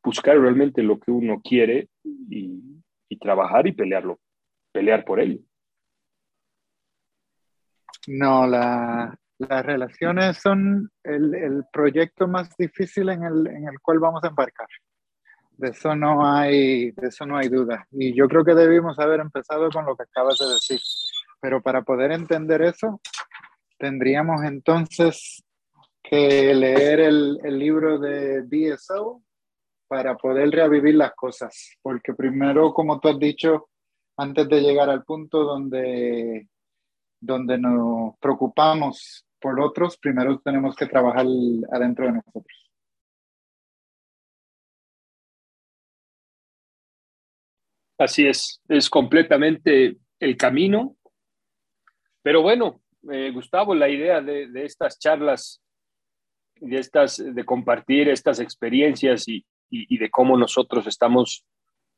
buscar 0.03 0.39
realmente 0.39 0.83
lo 0.83 0.99
que 0.99 1.11
uno 1.11 1.41
quiere 1.43 1.89
y, 2.05 2.61
y 3.09 3.19
trabajar 3.19 3.67
y 3.67 3.73
pelearlo, 3.73 4.21
pelear 4.73 5.05
por 5.05 5.21
ello. 5.21 5.41
No, 8.07 8.47
la, 8.47 9.19
las 9.39 9.67
relaciones 9.67 10.39
son 10.39 10.91
el, 11.03 11.35
el, 11.35 11.65
proyecto 11.73 12.29
más 12.29 12.57
difícil 12.57 13.09
en 13.09 13.25
el, 13.25 13.47
en 13.47 13.69
el 13.69 13.81
cual 13.81 13.99
vamos 13.99 14.23
a 14.25 14.29
embarcar. 14.29 14.69
De 15.57 15.69
eso 15.69 15.95
no 15.95 16.27
hay, 16.27 16.91
de 16.93 17.09
eso 17.09 17.27
no 17.27 17.37
hay 17.37 17.49
duda. 17.49 17.87
Y 17.91 18.15
yo 18.15 18.29
creo 18.29 18.45
que 18.45 18.55
debimos 18.55 18.99
haber 18.99 19.21
empezado 19.21 19.71
con 19.71 19.87
lo 19.87 19.97
que 19.97 20.05
acabas 20.05 20.39
de 20.39 20.47
decir. 20.47 20.81
Pero 21.41 21.63
para 21.63 21.83
poder 21.83 22.13
entender 22.13 22.63
eso, 22.63 23.01
tendríamos 23.79 24.43
entonces 24.45 25.45
que 26.03 26.55
leer 26.55 27.01
el, 27.01 27.39
el 27.45 27.59
libro 27.59 27.99
de 27.99 28.43
DSO 28.43 29.23
para 29.89 30.17
poder 30.17 30.51
revivir 30.51 30.97
las 30.97 31.15
cosas. 31.15 31.77
Porque 31.83 32.15
primero, 32.15 32.73
como 32.73 33.01
tú 33.01 33.09
has 33.09 33.19
dicho, 33.19 33.69
antes 34.17 34.49
de 34.49 34.61
llegar 34.61 34.91
al 34.91 35.05
punto 35.05 35.45
donde, 35.45 36.49
donde 37.21 37.59
nos 37.59 38.17
preocupamos 38.19 39.27
por 39.41 39.61
otros, 39.61 39.99
primero 39.99 40.39
tenemos 40.41 40.75
que 40.75 40.87
trabajar 40.87 41.27
adentro 41.71 42.07
de 42.07 42.13
nosotros. 42.13 42.71
Así 47.99 48.27
es, 48.27 48.61
es 48.69 48.91
completamente 48.91 49.97
el 50.19 50.37
camino. 50.37 50.97
Pero 52.23 52.43
bueno, 52.43 52.81
eh, 53.13 53.31
Gustavo, 53.33 53.75
la 53.75 53.89
idea 53.89 54.21
de, 54.21 54.49
estas 54.65 54.99
charlas, 54.99 55.61
de, 56.57 56.79
estas, 56.79 57.23
de 57.23 57.45
compartir 57.45 58.09
estas 58.09 58.41
experiencias 58.41 59.29
y, 59.29 59.45
y, 59.71 59.95
y, 59.95 59.99
de 59.99 60.11
cómo 60.11 60.37
nosotros 60.37 60.87
estamos 60.87 61.45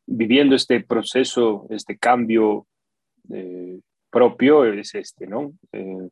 viviendo 0.05 0.55
este 0.55 0.81
proceso, 0.81 1.67
este 1.71 1.97
cambio 1.97 2.67
eh, 3.33 3.81
propio, 4.11 4.65
es 4.65 4.95
este, 4.95 5.27
¿no? 5.27 5.53
Eh, 5.73 6.09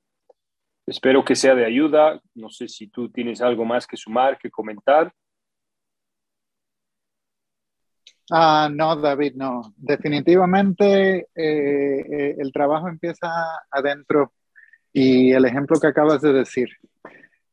espero 0.86 1.24
que 1.24 1.36
sea 1.36 1.54
de 1.54 1.64
ayuda. 1.66 2.20
No 2.34 2.50
sé 2.50 2.68
si 2.68 2.88
tú 2.88 3.10
tienes 3.10 3.40
algo 3.40 3.64
más 3.64 3.86
que 3.86 3.96
sumar, 3.96 4.38
que 4.38 4.50
comentar. 4.50 5.12
Ah, 8.30 8.68
no, 8.72 8.96
David, 8.96 9.34
no. 9.36 9.74
Definitivamente 9.76 11.28
eh, 11.34 12.00
eh, 12.10 12.36
el 12.38 12.52
trabajo 12.52 12.88
empieza 12.88 13.28
adentro 13.70 14.32
y 14.92 15.32
el 15.32 15.44
ejemplo 15.44 15.78
que 15.78 15.88
acabas 15.88 16.22
de 16.22 16.32
decir 16.32 16.68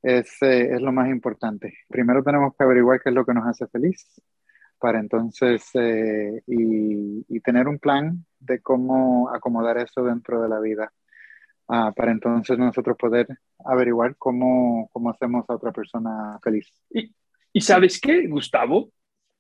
es, 0.02 0.42
eh, 0.42 0.70
es, 0.74 0.82
lo 0.82 0.92
más 0.92 1.10
importante. 1.10 1.74
Primero 1.90 2.24
tenemos 2.24 2.56
que 2.58 2.64
averiguar 2.64 3.02
qué 3.02 3.10
es 3.10 3.16
lo 3.16 3.26
que 3.26 3.34
nos 3.34 3.48
hace 3.48 3.68
feliz 3.68 4.06
para 4.82 5.00
entonces 5.00 5.64
eh, 5.76 6.42
y, 6.48 7.40
tener 7.42 7.68
un 7.68 7.80
plan 7.80 8.26
de 8.40 8.62
cómo 8.62 9.30
acomodar 9.34 9.78
eso 9.78 10.04
dentro 10.04 10.42
de 10.42 10.50
la 10.50 10.60
vida. 10.60 10.92
Ah, 11.68 11.94
para 11.96 12.12
entonces 12.12 12.58
nosotros 12.58 12.98
poder 12.98 13.28
averiguar 13.66 14.16
cómo, 14.18 14.90
cómo 14.92 15.12
hacemos 15.12 15.50
a 15.50 15.56
otra 15.56 15.72
persona 15.72 16.40
feliz. 16.44 16.68
¿Y, 16.90 17.16
y 17.54 17.62
sabes 17.62 18.00
qué, 18.00 18.28
Gustavo? 18.28 18.92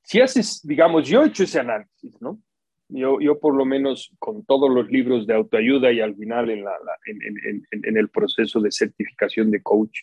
si 0.04 0.20
haces, 0.20 0.62
digamos, 0.64 1.08
yo 1.08 1.24
he 1.24 1.28
hecho 1.28 1.44
ese 1.44 1.60
análisis, 1.60 2.20
¿no? 2.22 2.42
Yo, 2.90 3.22
yo 3.22 3.40
por 3.40 3.56
lo 3.56 3.66
menos 3.66 4.12
con 4.20 4.44
todos 4.46 4.70
los 4.70 4.90
libros 4.90 5.26
de 5.26 5.34
autoayuda 5.34 5.92
y 5.94 6.02
al 6.02 6.16
final 6.16 6.50
en, 6.50 6.66
la, 6.66 6.74
en, 7.06 7.64
en, 7.72 7.98
el 7.98 8.10
proceso 8.10 8.60
de 8.60 8.72
certificación 8.72 9.50
de 9.50 9.62
coach, 9.62 10.00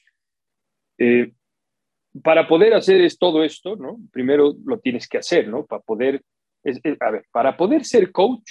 eh, 0.97 1.33
para 2.23 2.49
poder 2.49 2.75
hacer 2.75 3.01
es 3.01 3.19
todo 3.19 3.45
esto, 3.45 3.77
¿no? 3.77 3.99
Primero 4.13 4.55
lo 4.65 4.79
tienes 4.79 5.09
que 5.09 5.19
hacer, 5.19 5.49
¿no? 5.49 5.67
Para 5.67 5.83
poder, 5.83 6.23
es, 6.63 6.81
es, 6.83 6.97
a 7.01 7.11
ver, 7.11 7.25
para 7.31 7.57
poder 7.57 7.85
ser 7.85 8.13
coach, 8.13 8.51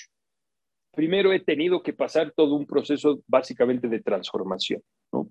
primero 0.94 1.32
he 1.34 1.40
tenido 1.40 1.82
que 1.82 1.94
pasar 1.94 2.34
todo 2.36 2.56
un 2.56 2.66
proceso 2.66 3.22
básicamente 3.28 3.88
de 3.88 4.02
transformación, 4.02 4.82
¿no? 5.12 5.30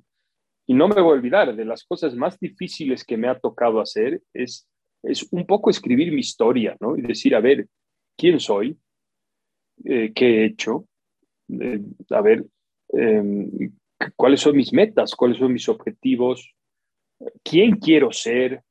Y 0.68 0.74
no 0.74 0.88
me 0.88 1.00
voy 1.00 1.12
a 1.12 1.18
olvidar, 1.18 1.54
de 1.54 1.64
las 1.64 1.84
cosas 1.84 2.14
más 2.14 2.38
difíciles 2.40 3.04
que 3.04 3.16
me 3.16 3.28
ha 3.28 3.38
tocado 3.38 3.80
hacer 3.80 4.20
es 4.34 4.66
es 5.06 5.26
un 5.30 5.46
poco 5.46 5.70
escribir 5.70 6.12
mi 6.12 6.20
historia, 6.20 6.76
¿no? 6.80 6.96
Y 6.96 7.02
decir, 7.02 7.34
a 7.34 7.40
ver, 7.40 7.66
¿quién 8.16 8.40
soy? 8.40 8.76
Eh, 9.84 10.12
¿Qué 10.14 10.26
he 10.26 10.44
hecho? 10.46 10.86
Eh, 11.48 11.80
a 12.10 12.20
ver, 12.20 12.44
eh, 12.92 13.70
¿cuáles 14.16 14.40
son 14.40 14.56
mis 14.56 14.72
metas? 14.72 15.14
¿Cuáles 15.14 15.38
son 15.38 15.52
mis 15.52 15.68
objetivos? 15.68 16.54
¿Quién 17.42 17.76
quiero 17.76 18.12
ser? 18.12 18.62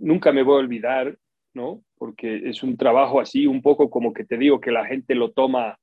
Nunca 0.00 0.32
me 0.32 0.42
voy 0.42 0.56
a 0.56 0.64
olvidar, 0.64 1.18
¿no? 1.54 1.82
Porque 1.96 2.48
es 2.48 2.62
un 2.62 2.76
trabajo 2.76 3.20
así, 3.20 3.46
un 3.46 3.62
poco 3.62 3.90
como 3.90 4.12
que 4.12 4.24
te 4.24 4.36
digo 4.36 4.60
que 4.60 4.70
la 4.70 4.84
gente 4.86 5.14
lo 5.14 5.32
toma 5.32 5.78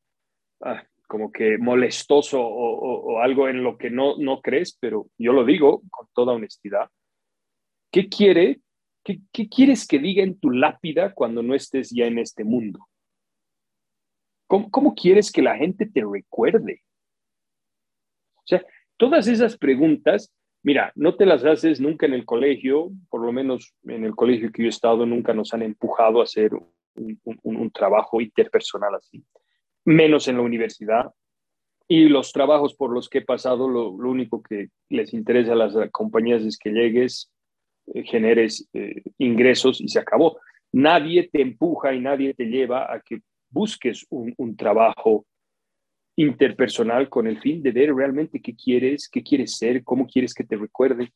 ah, 0.62 0.84
como 1.08 1.32
que 1.32 1.58
molestoso 1.58 2.40
o, 2.40 3.20
algo 3.20 3.50
en 3.50 3.64
lo 3.64 3.78
que 3.78 3.90
no, 3.90 4.16
no 4.18 4.42
crees, 4.42 4.78
pero 4.80 5.08
yo 5.18 5.34
lo 5.34 5.44
digo 5.44 5.82
con 5.90 6.08
toda 6.14 6.34
honestidad. 6.34 6.90
¿Qué 7.92 8.08
quiere 8.08 8.60
¿Qué, 9.04 9.22
¿Qué, 9.32 9.50
quieres 9.50 9.88
que 9.88 9.98
diga 9.98 10.24
en 10.24 10.40
tu 10.40 10.52
lápida 10.52 11.14
cuando 11.14 11.42
no 11.42 11.56
estés 11.56 11.90
ya 11.90 12.06
en 12.06 12.20
este 12.20 12.44
mundo? 12.44 12.88
¿Cómo, 14.46 14.70
¿Cómo, 14.70 14.94
quieres 14.94 15.32
que 15.32 15.42
la 15.42 15.56
gente 15.56 15.86
te 15.86 16.04
recuerde? 16.04 16.84
O 18.36 18.46
sea, 18.46 18.64
todas 18.98 19.28
esas 19.28 19.58
preguntas, 19.58 20.32
mira, 20.64 20.92
no 20.96 21.16
te 21.16 21.26
las 21.26 21.44
haces 21.46 21.80
nunca 21.80 22.06
en 22.06 22.14
el 22.14 22.26
colegio, 22.26 22.92
por 23.10 23.22
lo 23.22 23.32
menos 23.32 23.74
en 23.84 24.04
el 24.04 24.16
colegio 24.16 24.52
que 24.52 24.64
yo 24.64 24.68
he 24.68 24.70
estado, 24.70 25.06
nunca 25.06 25.34
nos 25.34 25.54
han 25.54 25.62
empujado 25.62 26.22
a 26.22 26.24
hacer 26.24 26.52
un, 26.54 27.72
trabajo 27.72 28.20
interpersonal 28.20 28.96
así, 28.96 29.24
menos 29.86 30.28
en 30.28 30.38
la 30.38 30.44
universidad. 30.44 31.12
Y 31.88 32.08
los 32.08 32.32
trabajos 32.32 32.76
por 32.76 32.92
los 32.92 33.10
que 33.10 33.20
he 33.20 33.26
pasado, 33.26 33.68
lo, 33.68 33.98
lo 33.98 34.10
único 34.10 34.44
que 34.44 34.70
les 34.90 35.14
interesa 35.14 35.54
a 35.54 35.56
las 35.56 35.74
compañías 35.92 36.44
es 36.44 36.58
que 36.58 36.72
llegues, 36.72 37.32
eh, 37.94 38.04
generes 38.04 38.68
eh, 38.74 39.02
ingresos 39.18 39.82
y 39.82 39.88
se 39.88 40.00
acabó. 40.00 40.40
Nadie 40.72 41.30
te 41.32 41.42
empuja 41.42 41.94
y 41.94 42.00
nadie 42.00 42.34
te 42.34 42.46
lleva 42.46 42.94
a 42.94 43.00
que 43.02 43.22
busques 43.50 44.06
un, 44.10 44.34
un, 44.38 44.56
trabajo 44.56 45.26
interpersonal 46.22 47.08
con 47.08 47.28
el 47.28 47.40
fin 47.40 47.64
de 47.64 47.72
ver 47.72 47.94
realmente 47.96 48.42
qué 48.42 48.54
quieres, 48.54 49.08
qué 49.10 49.24
quieres 49.24 49.58
ser, 49.58 49.86
cómo 49.86 50.06
quieres 50.06 50.34
que 50.34 50.44
te 50.44 50.58
recuerde. 50.58 51.14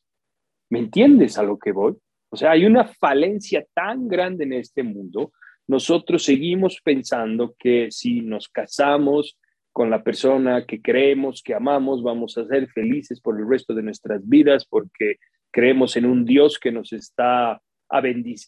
¿Me 0.70 0.78
entiendes 0.78 1.36
a 1.36 1.42
lo 1.42 1.58
que 1.58 1.72
voy? 1.72 1.94
O 2.30 2.36
sea, 2.36 2.52
hay 2.52 2.64
una 2.64 2.86
falencia 2.86 3.66
tan 3.74 4.08
grande 4.08 4.44
en 4.44 4.54
este 4.54 4.82
mundo. 4.82 5.32
Nosotros 5.66 6.24
seguimos 6.24 6.80
pensando 6.82 7.54
que 7.58 7.90
si 7.90 8.22
nos 8.22 8.48
casamos 8.48 9.38
con 9.72 9.90
la 9.90 10.02
persona 10.02 10.64
que 10.64 10.80
creemos 10.80 11.42
que 11.42 11.52
amamos, 11.54 12.02
vamos 12.02 12.38
a 12.38 12.46
ser 12.46 12.68
felices 12.68 13.20
por 13.20 13.38
el 13.38 13.46
resto 13.46 13.74
de 13.74 13.82
nuestras 13.82 14.26
vidas 14.26 14.64
porque 14.64 15.16
creemos 15.50 15.96
en 15.96 16.06
un 16.06 16.24
Dios 16.24 16.58
que 16.58 16.72
nos 16.72 16.94
está 16.94 17.60
a 17.90 18.02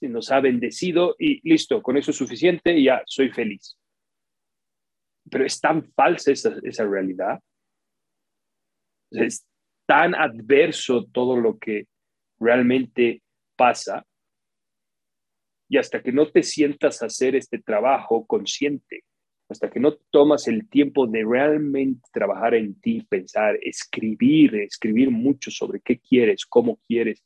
nos 0.09 0.33
ha 0.33 0.41
bendecido 0.41 1.15
y 1.19 1.47
listo, 1.49 1.83
con 1.83 1.97
eso 1.99 2.11
es 2.13 2.17
suficiente 2.17 2.77
y 2.77 2.85
ya 2.85 3.03
soy 3.05 3.29
feliz. 3.29 3.77
Pero 5.31 5.45
es 5.45 5.61
tan 5.61 5.85
falsa 5.93 6.33
esa, 6.33 6.55
esa 6.63 6.85
realidad. 6.87 7.41
Es 9.11 9.47
tan 9.87 10.15
adverso 10.15 11.07
todo 11.07 11.37
lo 11.37 11.59
que 11.59 11.87
realmente 12.39 13.23
pasa. 13.57 14.05
Y 15.69 15.79
hasta 15.79 16.03
que 16.03 16.13
no 16.13 16.31
te 16.31 16.43
sientas 16.43 17.03
a 17.03 17.07
hacer 17.07 17.35
este 17.35 17.59
trabajo 17.59 18.27
consciente, 18.27 19.03
hasta 19.49 19.71
que 19.71 19.81
no 19.81 19.97
tomas 20.11 20.49
el 20.49 20.69
tiempo 20.69 21.07
de 21.07 21.25
realmente 21.25 22.09
trabajar 22.13 22.55
en 22.55 22.81
ti, 22.81 23.03
pensar, 23.09 23.59
escribir, 23.63 24.55
escribir 24.57 25.11
mucho 25.11 25.51
sobre 25.51 25.81
qué 25.81 25.99
quieres, 25.99 26.47
cómo 26.47 26.79
quieres, 26.87 27.25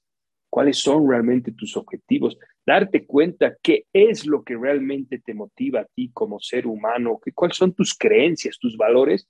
cuáles 0.50 0.78
son 0.78 1.08
realmente 1.08 1.52
tus 1.52 1.76
objetivos, 1.76 2.36
darte 2.66 3.06
cuenta 3.06 3.56
qué 3.62 3.86
es 3.92 4.26
lo 4.26 4.42
que 4.42 4.56
realmente 4.56 5.20
te 5.20 5.32
motiva 5.32 5.80
a 5.80 5.86
ti 5.86 6.10
como 6.12 6.40
ser 6.40 6.66
humano, 6.66 7.18
qué, 7.24 7.32
cuáles 7.32 7.56
son 7.56 7.72
tus 7.72 7.96
creencias, 7.96 8.58
tus 8.58 8.76
valores, 8.76 9.28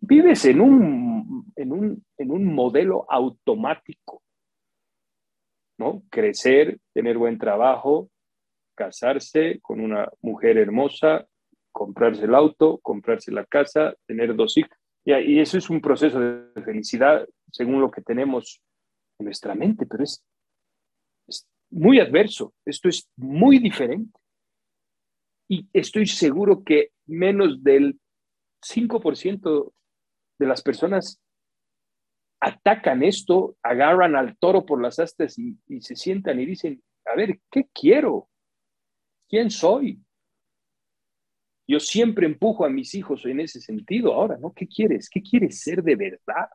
vives 0.00 0.44
en 0.44 0.60
un, 0.60 1.52
en 1.56 1.72
un, 1.72 2.04
en 2.16 2.30
un 2.30 2.54
modelo 2.54 3.04
automático, 3.08 4.22
¿no? 5.78 6.02
Crecer, 6.08 6.78
tener 6.92 7.18
buen 7.18 7.38
trabajo, 7.38 8.10
casarse 8.74 9.60
con 9.60 9.80
una 9.80 10.08
mujer 10.22 10.58
hermosa, 10.58 11.26
comprarse 11.72 12.24
el 12.24 12.34
auto, 12.34 12.78
comprarse 12.78 13.32
la 13.32 13.44
casa, 13.44 13.94
tener 14.06 14.34
dos 14.34 14.56
hijos. 14.56 14.76
Y, 15.04 15.40
eso 15.40 15.58
es 15.58 15.68
un 15.68 15.80
proceso 15.80 16.18
de 16.18 16.62
felicidad 16.62 17.26
según 17.50 17.80
lo 17.80 17.90
que 17.90 18.00
tenemos 18.00 18.62
en 19.18 19.26
nuestra 19.26 19.54
mente, 19.54 19.86
pero 19.86 20.04
es 20.04 20.24
muy 21.74 22.00
adverso. 22.00 22.54
Esto 22.64 22.88
es 22.88 23.08
muy 23.16 23.58
diferente. 23.58 24.18
Y 25.48 25.68
estoy 25.72 26.06
seguro 26.06 26.62
que 26.64 26.90
menos 27.06 27.62
del 27.62 28.00
5% 28.62 29.72
de 30.38 30.46
las 30.46 30.62
personas 30.62 31.20
atacan 32.40 33.02
esto, 33.02 33.56
agarran 33.62 34.16
al 34.16 34.36
toro 34.38 34.64
por 34.64 34.80
las 34.80 34.98
astas 34.98 35.38
y, 35.38 35.58
y 35.66 35.80
se 35.80 35.96
sientan 35.96 36.40
y 36.40 36.46
dicen, 36.46 36.82
a 37.06 37.16
ver, 37.16 37.40
¿qué 37.50 37.68
quiero? 37.72 38.28
¿Quién 39.28 39.50
soy? 39.50 40.00
Yo 41.66 41.80
siempre 41.80 42.26
empujo 42.26 42.64
a 42.64 42.70
mis 42.70 42.94
hijos 42.94 43.24
en 43.24 43.40
ese 43.40 43.60
sentido. 43.60 44.12
Ahora, 44.12 44.36
¿no? 44.36 44.52
¿Qué 44.52 44.66
quieres? 44.66 45.08
¿Qué 45.08 45.22
quieres 45.22 45.60
ser 45.60 45.82
de 45.82 45.96
verdad? 45.96 46.48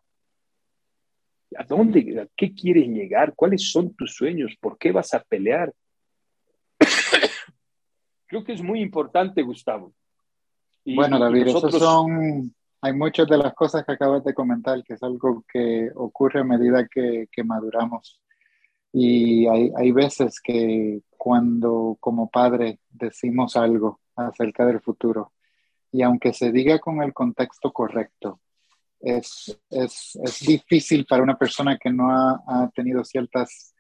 ¿A 1.58 1.64
dónde? 1.64 2.22
¿A 2.22 2.28
qué 2.36 2.54
quieres 2.54 2.88
llegar? 2.88 3.34
¿Cuáles 3.36 3.72
son 3.72 3.94
tus 3.96 4.16
sueños? 4.16 4.56
¿Por 4.60 4.78
qué 4.78 4.92
vas 4.92 5.14
a 5.14 5.22
pelear? 5.22 5.74
Creo 8.28 8.44
que 8.44 8.54
es 8.54 8.62
muy 8.62 8.82
importante, 8.82 9.42
Gustavo. 9.42 9.94
bueno, 10.86 11.18
David, 11.18 11.46
nosotros... 11.46 11.82
son, 11.82 12.54
hay 12.82 12.94
muchas 12.94 13.28
de 13.28 13.38
las 13.38 13.54
cosas 13.54 13.84
que 13.86 13.94
acabas 13.94 14.24
de 14.24 14.34
comentar, 14.34 14.84
que 14.84 14.94
es 14.94 15.04
algo 15.04 15.44
que 15.52 15.90
ocurre 15.96 16.42
a 16.42 16.44
medida 16.44 16.88
que, 16.88 17.28
que 17.32 17.44
maduramos. 17.44 18.22
Y 18.94 19.48
hay, 19.48 19.72
hay 19.76 19.92
veces 19.92 20.40
que 20.40 21.02
cuando 21.10 21.98
como 22.00 22.30
padre 22.30 22.80
decimos 22.90 23.56
algo 23.56 24.00
acerca 24.16 24.66
del 24.66 24.82
futuro, 24.82 25.34
y 25.92 26.04
aunque 26.04 26.34
se 26.34 26.52
diga 26.52 26.80
con 26.80 27.02
el 27.02 27.14
contexto 27.14 27.72
correcto, 27.72 28.40
es, 29.02 29.58
es, 29.70 30.20
es 30.24 30.40
difícil 30.42 31.06
para 31.06 31.24
una 31.24 31.38
persona 31.38 31.78
que 31.78 31.92
no 31.92 32.12
ha, 32.12 32.42
ha, 32.48 32.70
tenido 32.70 33.04
ciertas, 33.04 33.74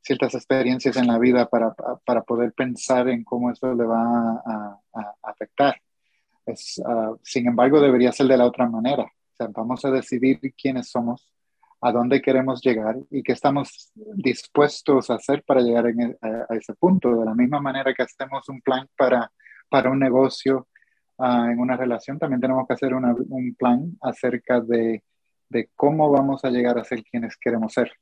ciertas 0.00 0.34
experiencias 0.34 0.96
en 0.96 1.06
la 1.06 1.18
vida 1.18 1.48
para, 1.48 1.74
para 2.04 2.22
poder 2.22 2.52
pensar 2.52 3.08
en 3.08 3.24
cómo 3.24 3.50
eso 3.50 3.74
le 3.74 3.84
va 3.84 4.42
a, 4.44 4.80
afectar. 5.22 5.76
Es, 6.46 6.78
uh, 6.78 7.18
sin 7.22 7.48
embargo, 7.48 7.80
debería 7.80 8.12
ser 8.12 8.26
de 8.26 8.36
la 8.36 8.46
otra 8.46 8.68
manera. 8.68 9.10
Vamos 9.50 9.84
a 9.84 9.90
decidir 9.90 10.38
quiénes 10.60 10.90
somos, 10.90 11.28
a 11.80 11.92
dónde 11.92 12.22
queremos 12.22 12.62
llegar 12.62 12.96
y 13.10 13.22
qué 13.22 13.32
estamos 13.32 13.90
dispuestos 13.94 15.10
a 15.10 15.14
hacer 15.14 15.42
para 15.42 15.60
llegar 15.60 15.86
en, 15.88 16.16
a, 16.22 16.52
a, 16.52 16.56
ese 16.56 16.74
punto. 16.74 17.14
De 17.16 17.24
la 17.24 17.34
misma 17.34 17.60
manera 17.60 17.92
que 17.92 18.02
hacemos 18.02 18.48
un 18.48 18.60
plan 18.60 18.88
para, 18.96 19.30
para 19.68 19.90
un 19.90 19.98
negocio, 19.98 20.68
uh, 21.18 21.50
en 21.50 21.58
una 21.58 21.76
relación, 21.76 22.18
también 22.18 22.40
tenemos 22.40 22.66
que 22.66 22.74
hacer 22.74 22.94
una, 22.94 23.14
un 23.14 23.54
plan 23.54 23.96
acerca 24.00 24.60
de, 24.60 25.02
de, 25.48 25.70
cómo 25.74 26.10
vamos 26.10 26.44
a 26.44 26.50
llegar 26.50 26.78
a 26.78 26.84
ser 26.84 27.02
quienes 27.04 27.36
queremos 27.36 27.72
ser. 27.72 27.92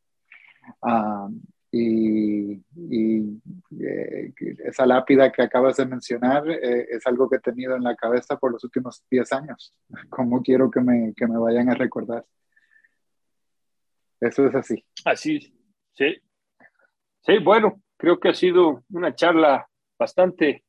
Uh, 0.81 1.31
y, 1.75 2.63
y 2.77 3.41
eh, 3.81 4.31
esa 4.67 4.85
lápida 4.85 5.33
que 5.33 5.41
acabas 5.41 5.79
de 5.79 5.87
mencionar 5.87 6.47
eh, 6.51 6.87
es 6.91 7.07
algo 7.07 7.31
que 7.31 7.37
he 7.37 7.41
tenido 7.41 7.75
en 7.75 7.83
la 7.83 7.97
cabeza 7.97 8.37
por 8.37 8.53
los 8.53 8.63
últimos 8.63 9.03
10 9.11 9.33
años. 9.33 9.75
¿Cómo 10.11 10.43
quiero 10.43 10.71
que 10.71 10.81
me, 10.81 11.15
que 11.17 11.27
me 11.27 11.39
vayan 11.39 11.71
a 11.71 11.75
recordar? 11.75 12.27
Eso 14.21 14.47
es 14.47 14.55
así. 14.55 14.85
Así, 15.05 15.41
sí. 15.95 16.17
Sí, 17.23 17.39
bueno, 17.39 17.81
creo 17.97 18.21
que 18.21 18.29
ha 18.29 18.35
sido 18.35 18.85
una 18.91 19.15
charla 19.15 19.67
bastante 19.99 20.65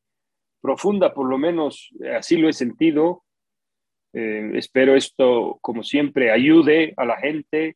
profunda, 0.63 1.13
por 1.13 1.27
lo 1.27 1.37
menos 1.37 1.91
eh, 2.01 2.15
así 2.15 2.37
lo 2.37 2.47
he 2.47 2.53
sentido. 2.53 3.25
Eh, 4.13 4.51
espero 4.55 4.95
esto, 4.95 5.59
como 5.61 5.83
siempre, 5.83 6.31
ayude 6.31 6.93
a 6.95 7.03
la 7.05 7.17
gente. 7.17 7.75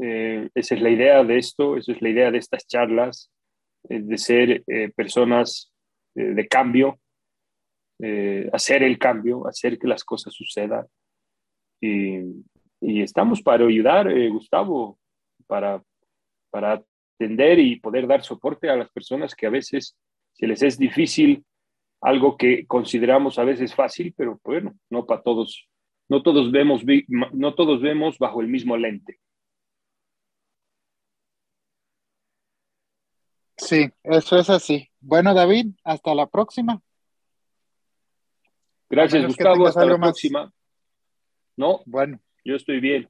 Eh, 0.00 0.48
esa 0.54 0.74
es 0.74 0.80
la 0.80 0.88
idea 0.88 1.22
de 1.24 1.36
esto, 1.36 1.76
esa 1.76 1.92
es 1.92 2.00
la 2.00 2.08
idea 2.08 2.30
de 2.30 2.38
estas 2.38 2.66
charlas, 2.66 3.30
eh, 3.90 4.00
de 4.00 4.16
ser 4.16 4.64
eh, 4.66 4.90
personas 4.96 5.72
de 6.12 6.48
cambio, 6.48 6.98
hacer 8.52 8.82
el 8.82 8.98
cambio, 8.98 9.46
hacer 9.46 9.78
que 9.78 9.86
las 9.86 10.02
cosas 10.02 10.34
sucedan. 10.34 10.86
Y, 11.80 12.42
estamos 12.80 13.42
para 13.42 13.64
ayudar, 13.64 14.12
Gustavo, 14.30 14.98
para, 15.46 15.82
para 16.50 16.82
atender 17.14 17.60
y 17.60 17.78
poder 17.78 18.08
dar 18.08 18.24
soporte 18.24 18.68
a 18.68 18.76
las 18.76 18.90
personas 18.90 19.34
que 19.34 19.46
a 19.46 19.50
veces 19.50 19.96
se 20.32 20.46
les 20.48 20.62
es 20.62 20.78
difícil 20.78 21.44
algo 22.00 22.36
que 22.36 22.66
consideramos 22.66 23.38
a 23.38 23.44
veces 23.44 23.74
fácil, 23.74 24.14
pero 24.16 24.40
bueno, 24.44 24.74
no 24.88 25.06
para 25.06 25.22
todos, 25.22 25.68
no 26.08 26.22
todos 26.22 26.50
vemos, 26.50 26.82
no 27.32 27.54
todos 27.54 27.80
vemos 27.80 28.18
bajo 28.18 28.40
el 28.40 28.48
mismo 28.48 28.76
lente. 28.76 29.20
Sí, 33.56 33.90
eso 34.02 34.38
es 34.38 34.48
así. 34.48 34.90
Bueno, 35.00 35.34
David, 35.34 35.66
hasta 35.84 36.14
la 36.14 36.26
próxima. 36.26 36.80
Gracias, 38.88 39.26
Gustavo. 39.26 39.66
Hasta 39.66 39.84
la 39.84 39.98
próxima. 39.98 40.52
No, 41.56 41.82
bueno, 41.84 42.18
yo 42.44 42.56
estoy 42.56 42.80
bien. 42.80 43.08